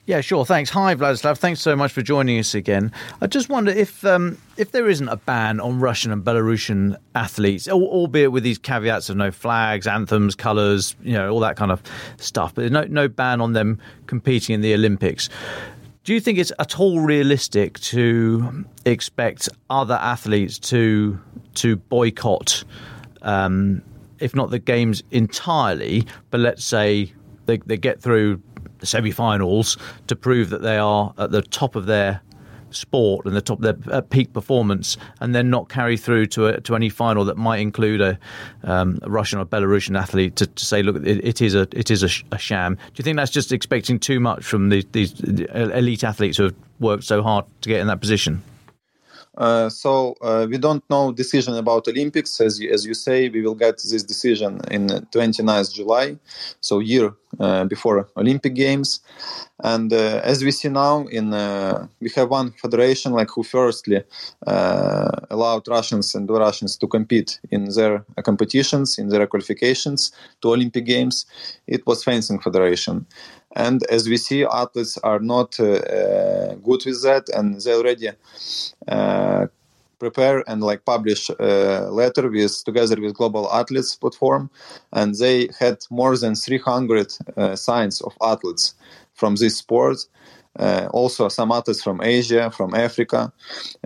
[0.06, 0.44] Yeah, sure.
[0.44, 0.70] Thanks.
[0.70, 1.38] Hi, Vladyslav.
[1.38, 2.92] Thanks so much for joining us again.
[3.22, 7.68] I just wonder if um, if there isn't a ban on Russian and Belarusian athletes,
[7.68, 11.82] albeit with these caveats of no flags, anthems, colours, you know, all that kind of
[12.18, 15.28] stuff, but no no ban on them competing in the Olympics.
[16.08, 21.20] Do you think it's at all realistic to expect other athletes to
[21.56, 22.64] to boycott,
[23.20, 23.82] um,
[24.18, 27.12] if not the games entirely, but let's say
[27.44, 28.40] they, they get through
[28.78, 32.22] the semi-finals to prove that they are at the top of their
[32.70, 36.74] sport and the top their peak performance, and then not carry through to a, to
[36.74, 38.18] any final that might include a,
[38.64, 41.90] um, a Russian or Belarusian athlete to, to say, look, it, it is a it
[41.90, 42.74] is a, sh- a, sham.
[42.74, 46.54] Do you think that's just expecting too much from the, these elite athletes who have
[46.80, 48.42] worked so hard to get in that position?
[49.38, 52.40] Uh, so uh, we don't know decision about Olympics.
[52.40, 56.18] As you, as you say, we will get this decision in 29th July,
[56.60, 59.00] so year uh, before Olympic Games.
[59.62, 64.02] And uh, as we see now, in uh, we have one federation like who firstly
[65.30, 70.12] allowed Russians and Belarusians to compete in their competitions, in their qualifications
[70.42, 71.26] to Olympic Games.
[71.66, 73.06] It was fencing federation.
[73.58, 78.10] And as we see, athletes are not uh, uh, good with that, and they already
[78.86, 79.46] uh,
[79.98, 84.48] prepare and like publish a letter with together with global athletes platform.
[84.92, 88.74] And they had more than 300 uh, signs of athletes
[89.14, 90.06] from this sport
[90.58, 93.32] uh, also some artists from Asia, from Africa,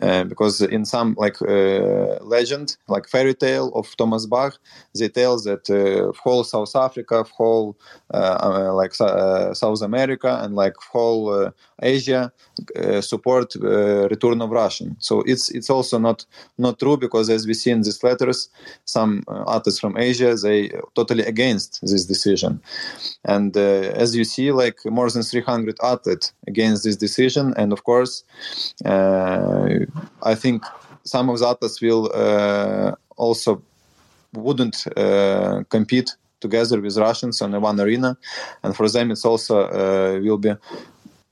[0.00, 4.58] uh, because in some like uh, legend, like fairy tale of Thomas Bach,
[4.98, 7.76] they tell that uh, whole South Africa, whole
[8.14, 11.52] uh, uh, like South America, and like whole
[11.82, 12.32] Asia
[13.00, 14.96] support return of Russian.
[14.98, 16.24] So it's it's also not
[16.58, 18.48] not true because as we see in these letters,
[18.84, 22.60] some artists from Asia they totally against this decision,
[23.24, 27.54] and as you see, like more than 300 athletes against this decision.
[27.56, 28.24] And of course,
[28.84, 29.68] uh,
[30.22, 30.64] I think
[31.04, 33.62] some of athletes will uh, also
[34.34, 38.16] wouldn't uh, compete together with Russians on one arena,
[38.62, 39.68] and for them it's also
[40.20, 40.54] will be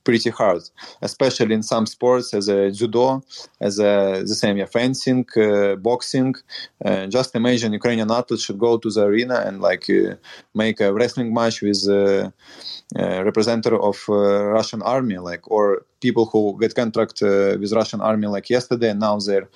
[0.03, 0.61] pretty hard,
[1.01, 3.21] especially in some sports as a judo,
[3.59, 6.35] as a, the same yeah, fencing, uh, boxing.
[6.83, 10.15] Uh, just imagine Ukrainian athletes should go to the arena and like uh,
[10.53, 12.33] make a wrestling match with a
[12.97, 18.49] representative of Russian army, like or people who get contract uh, with Russian army like
[18.49, 19.47] yesterday, and now they're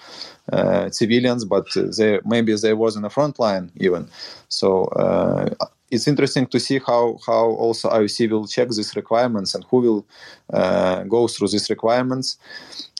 [0.53, 1.65] uh, civilians, but
[1.97, 4.07] they maybe they was in the front line even.
[4.47, 5.49] So uh,
[5.95, 10.05] it's interesting to see how how also IOC will check these requirements and who will
[10.53, 12.37] uh, go through these requirements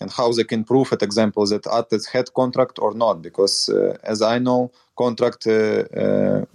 [0.02, 3.22] and how they can prove, for example, that athletes had contract or not.
[3.22, 5.48] Because uh, as I know, contract.
[5.48, 6.46] Uh, uh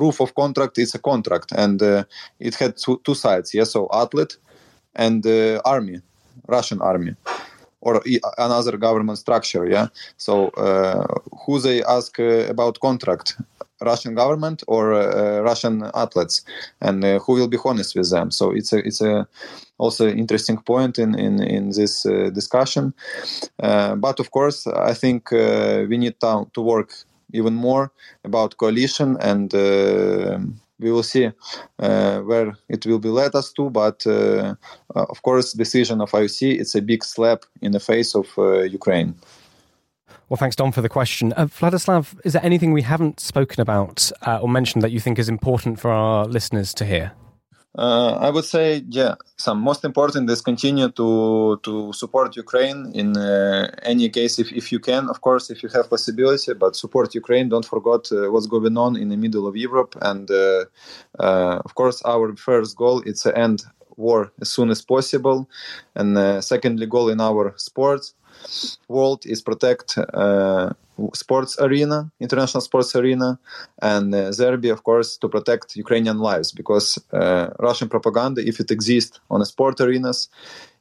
[0.00, 2.04] proof of contract is a contract and uh,
[2.38, 4.36] it had two, two sides yes so athlete
[4.94, 6.02] and uh, army
[6.46, 7.16] russian army
[7.80, 8.02] or
[8.36, 9.86] another government structure yeah
[10.18, 10.50] so
[11.46, 13.36] who they ask about contract
[13.80, 16.44] Russian government or uh, Russian athletes,
[16.80, 18.30] and uh, who will be honest with them.
[18.30, 19.26] So it's a it's a
[19.78, 22.94] also interesting point in in in this uh, discussion.
[23.62, 26.92] Uh, but of course, I think uh, we need to, to work
[27.32, 27.90] even more
[28.24, 29.52] about coalition and
[30.78, 31.30] we will see
[31.78, 33.70] uh, where it will be led us to.
[33.70, 34.54] But uh,
[34.94, 38.26] uh, of course, decision of IOC it's a big slap in the face of
[38.70, 39.14] Ukraine.
[40.28, 41.32] Well, thanks, Dom, for the question.
[41.34, 45.20] Uh, Vladyslav, is there anything we haven't spoken about uh, or mentioned that you think
[45.20, 47.12] is important for our listeners to hear?
[47.78, 53.16] Uh, I would say, yeah, some most important is continue to to support Ukraine in
[53.16, 57.14] uh, any case if, if you can, of course, if you have possibility, but support
[57.14, 57.50] Ukraine.
[57.50, 60.64] Don't forget uh, what's going on in the middle of Europe, and uh,
[61.20, 63.62] uh, of course, our first goal is to end
[63.96, 65.46] war as soon as possible,
[65.94, 68.14] and uh, secondly, goal in our sports
[68.88, 69.98] world is protect
[71.12, 73.38] sports arena, international sports arena,
[73.82, 78.70] and uh, Serbia, of course, to protect Ukrainian lives because uh, Russian propaganda, if it
[78.70, 80.28] exists on sport arenas,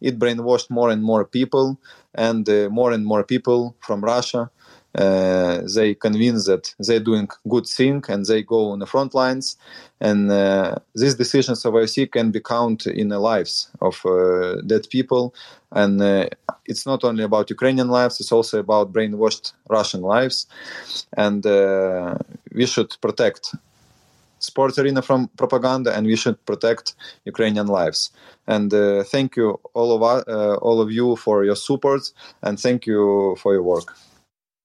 [0.01, 1.77] it brainwashed more and more people,
[2.13, 4.49] and uh, more and more people from Russia
[4.95, 9.57] uh, they convince that they're doing good thing and they go on the front lines.
[9.99, 14.87] And uh, these decisions of IOC can be counted in the lives of uh, dead
[14.89, 15.33] people.
[15.71, 16.29] And uh,
[16.65, 20.47] it's not only about Ukrainian lives it's also about brainwashed Russian lives.
[21.17, 22.15] And uh,
[22.53, 23.53] we should protect
[24.39, 28.11] sports arena from propaganda and we should protect Ukrainian lives.
[28.47, 30.01] And uh, thank you all of
[30.61, 32.03] all of you for your support
[32.43, 33.93] and thank you for your work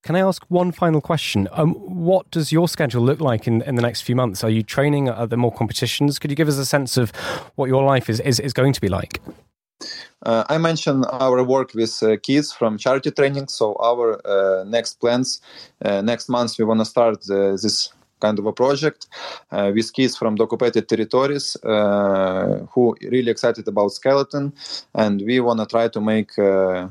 [0.03, 1.49] can I ask one final question?
[1.53, 4.43] Um, what does your schedule look like in, in the next few months?
[4.43, 5.09] Are you training?
[5.09, 6.19] Are there more competitions?
[6.19, 7.11] Could you give us a sense of
[7.57, 9.21] what your life is, is, is going to be like?
[10.23, 13.49] Uh, I mentioned our work with uh, kids from charity training.
[13.49, 15.41] So our uh, next plans,
[15.85, 19.07] uh, next month, we want to start uh, this kind of a project
[19.51, 24.53] uh, with kids from the occupied territories who really excited about skeleton,
[24.95, 26.89] and we want to try to make uh,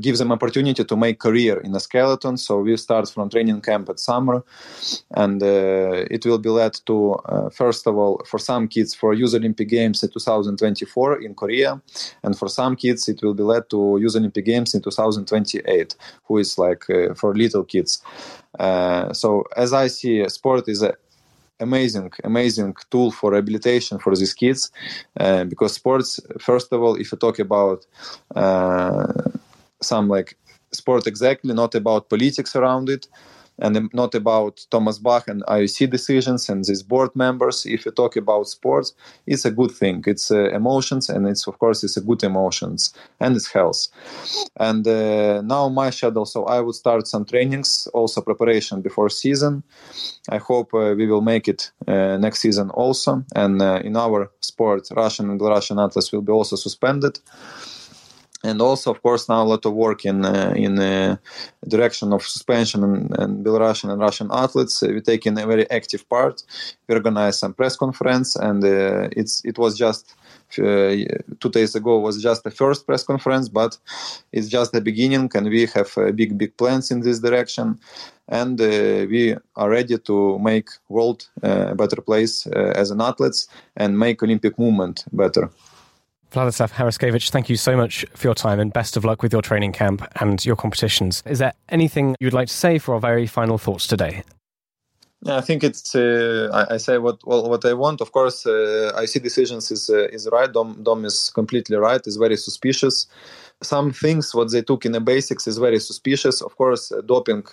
[0.00, 2.36] give them opportunity to make career in a skeleton.
[2.36, 4.44] So we start from training camp at summer,
[5.14, 9.14] and uh, it will be led to uh, first of all for some kids for
[9.14, 11.80] Youth Olympic Games in 2024 in Korea,
[12.22, 16.38] and for some kids it will be led to Youth Olympic Games in 2028, who
[16.38, 18.02] is like uh, for little kids.
[18.58, 20.94] Uh, so as I see, sport is a
[21.62, 24.70] amazing amazing tool for rehabilitation for these kids
[25.20, 27.86] uh, because sports first of all if you talk about
[28.34, 29.06] uh,
[29.80, 30.36] some like
[30.72, 33.06] sport exactly not about politics around it
[33.62, 37.64] and not about Thomas Bach and IOC decisions and these board members.
[37.64, 38.92] If you talk about sports,
[39.26, 40.04] it's a good thing.
[40.06, 43.88] It's uh, emotions, and it's of course it's a good emotions and it's health.
[44.56, 49.62] And uh, now my schedule, so I would start some trainings, also preparation before season.
[50.28, 53.24] I hope uh, we will make it uh, next season also.
[53.34, 57.20] And uh, in our sport, Russian and Belarusian athletes will be also suspended
[58.44, 61.16] and also of course now a lot of work in uh, in uh,
[61.68, 64.82] direction of suspension and, and Belarusian and Russian athletes.
[64.82, 66.42] Uh, we take in a very active part.
[66.88, 70.14] We organize some press conference, and uh, it's it was just.
[70.58, 71.08] Uh,
[71.40, 73.78] two days ago was just the first press conference, but
[74.32, 77.78] it's just the beginning, and we have big, big plans in this direction,
[78.28, 84.22] and we are ready to make world a better place as an athletes and make
[84.22, 85.48] Olympic movement better.
[86.32, 89.42] Vladyslav Heraskevych, thank you so much for your time and best of luck with your
[89.42, 91.22] training camp and your competitions.
[91.26, 94.22] Is there anything you'd like to say for our very final thoughts today?
[95.24, 95.94] Yeah, I think it's.
[95.94, 98.00] Uh, I, I, say what well what I want.
[98.00, 100.52] Of course, uh, see decisions is uh, is right.
[100.52, 102.04] Dom Dom is completely right.
[102.06, 103.06] Is very suspicious
[103.62, 106.40] some things what they took in the basics is very suspicious.
[106.42, 107.44] Of course uh, doping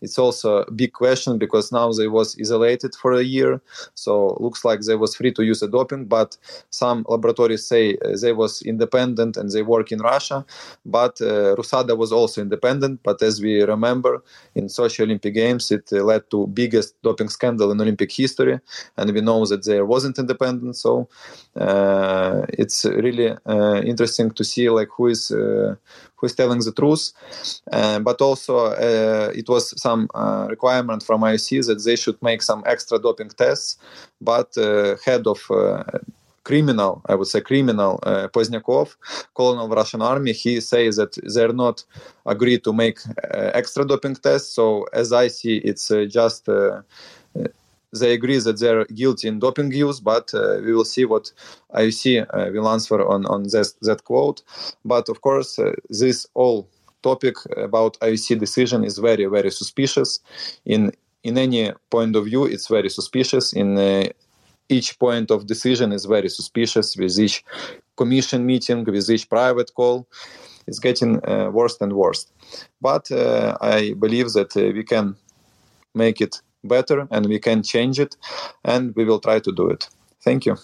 [0.00, 3.60] it's also a big question because now they was isolated for a year.
[3.94, 6.36] So looks like they was free to use the doping but
[6.70, 10.44] some laboratories say uh, they was independent and they work in russia.
[10.84, 14.22] But uh, rusada was also independent but as we remember
[14.54, 18.58] in sochi olympic games it uh, led to biggest doping scandal in olympic history.
[18.96, 21.08] And we know that there wasn't independent so
[21.56, 27.12] it's really uh, interesting to see like who is who is telling the truth.
[27.72, 32.42] Uh, but also, uh, it was some uh, requirement from IOC that they should make
[32.42, 33.78] some extra doping tests.
[34.20, 34.54] But
[35.04, 35.40] head of
[36.46, 38.94] criminal, I would say criminal, uh, Pozdnyakov,
[39.34, 41.84] colonel of Russian army, he says that they're not
[42.24, 44.54] agreed to make uh, extra doping tests.
[44.54, 46.48] So as I see, it's uh, just
[48.00, 51.32] they agree that they're guilty in doping use, but uh, we will see what
[51.74, 54.42] IOC uh, will answer on on this, that quote.
[54.84, 56.68] But of course, uh, this all
[57.02, 60.20] topic about IOC decision is very very suspicious.
[60.64, 60.92] In
[61.22, 63.52] in any point of view, it's very suspicious.
[63.52, 64.04] In uh,
[64.68, 67.44] each point of decision is very suspicious with each
[67.96, 70.06] commission meeting, with each private call.
[70.66, 72.26] It's getting uh, worse and worse.
[72.80, 75.16] But uh, I believe that we can
[75.94, 78.16] make it better and we can change it,
[78.64, 79.88] and we will try to do it.
[80.22, 80.56] Thank you.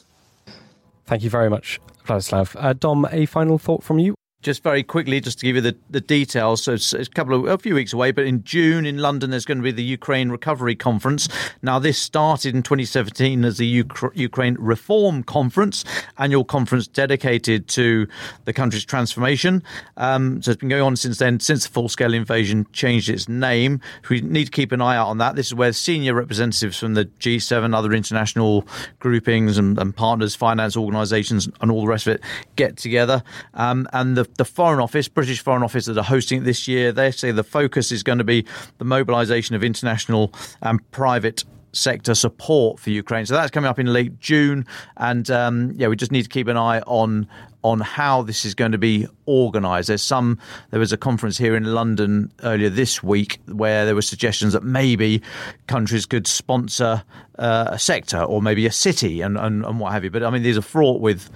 [1.07, 2.57] Thank you very much, Vladyslav.
[2.59, 4.14] Uh, Dom, a final thought from you?
[4.43, 6.64] Just very quickly, just to give you the, the details.
[6.64, 9.45] So it's, a couple of a few weeks away, but in June in London, there's
[9.45, 11.28] going to be the Ukraine Recovery Conference.
[11.62, 15.84] Now, this started in 2017 as the Ukraine Reform Conference,
[16.18, 18.07] annual conference dedicated to
[18.45, 19.62] the country's transformation.
[19.97, 23.28] Um, so it's been going on since then, since the full scale invasion changed its
[23.28, 23.80] name.
[24.11, 25.36] We need to keep an eye out on that.
[25.36, 28.66] This is where senior representatives from the G7, other international
[28.99, 32.22] groupings and, and partners, finance organisations, and all the rest of it
[32.57, 33.22] get together.
[33.55, 36.92] Um, and the the Foreign Office, British Foreign Office, that are hosting it this year,
[36.92, 38.44] they say the focus is going to be
[38.78, 43.26] the mobilisation of international and private sector support for Ukraine.
[43.26, 44.66] So that's coming up in late June,
[44.96, 47.26] and um, yeah, we just need to keep an eye on
[47.64, 49.88] on how this is going to be organised.
[49.88, 50.38] There's some.
[50.70, 54.64] There was a conference here in London earlier this week where there were suggestions that
[54.64, 55.22] maybe
[55.68, 57.04] countries could sponsor
[57.38, 60.10] uh, a sector or maybe a city and, and, and what have you.
[60.10, 61.30] But I mean, these are fraught with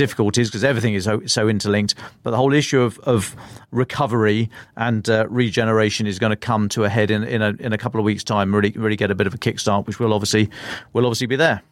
[0.00, 1.94] difficulties because everything is so, so, interlinked.
[2.22, 3.36] But the whole issue of, of
[3.70, 7.74] recovery and uh, regeneration is going to come to a head in, in, a, in
[7.74, 8.54] a couple of weeks' time.
[8.54, 10.48] Really, really get a bit of a kickstart, which will obviously
[10.94, 11.62] will obviously be there.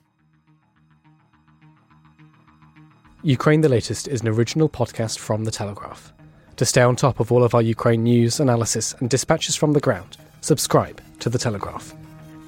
[3.22, 6.12] Ukraine the Latest is an original podcast from The Telegraph.
[6.56, 9.80] To stay on top of all of our Ukraine news, analysis, and dispatches from the
[9.80, 11.94] ground, subscribe to The Telegraph.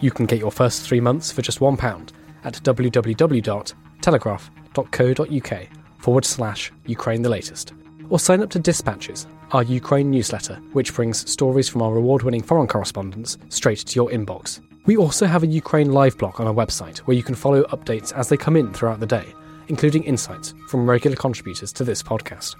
[0.00, 2.10] You can get your first three months for just £1
[2.44, 7.72] at www.telegraph.com uk forward slash Ukraine the latest.
[8.08, 12.42] Or sign up to Dispatches, our Ukraine newsletter, which brings stories from our award winning
[12.42, 14.60] foreign correspondents straight to your inbox.
[14.86, 18.12] We also have a Ukraine live blog on our website where you can follow updates
[18.12, 19.34] as they come in throughout the day,
[19.68, 22.56] including insights from regular contributors to this podcast.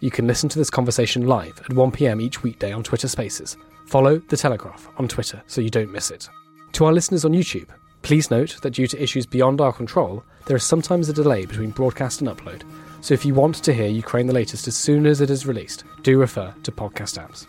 [0.00, 3.56] You can listen to this conversation live at 1pm each weekday on Twitter Spaces.
[3.86, 6.28] Follow The Telegraph on Twitter so you don't miss it.
[6.72, 7.68] To our listeners on YouTube,
[8.06, 11.70] Please note that due to issues beyond our control, there is sometimes a delay between
[11.70, 12.62] broadcast and upload,
[13.00, 15.82] so if you want to hear Ukraine the latest as soon as it is released,
[16.04, 17.48] do refer to podcast apps.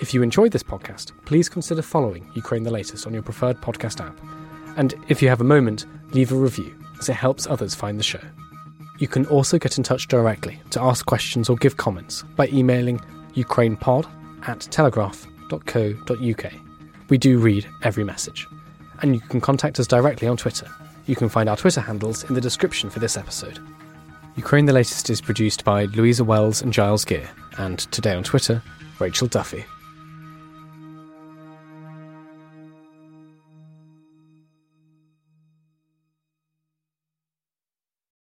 [0.00, 4.04] If you enjoyed this podcast, please consider following Ukraine the latest on your preferred podcast
[4.04, 4.18] app.
[4.76, 8.02] And if you have a moment, leave a review, as it helps others find the
[8.02, 8.26] show.
[8.98, 12.98] You can also get in touch directly to ask questions or give comments by emailing
[13.34, 14.08] ukrainepod
[14.48, 16.52] at telegraph.co.uk.
[17.08, 18.48] We do read every message
[19.02, 20.66] and you can contact us directly on Twitter.
[21.06, 23.58] You can find our Twitter handles in the description for this episode.
[24.36, 27.28] Ukraine the Latest is produced by Louisa Wells and Giles Gear,
[27.58, 28.62] and today on Twitter,
[28.98, 29.64] Rachel Duffy.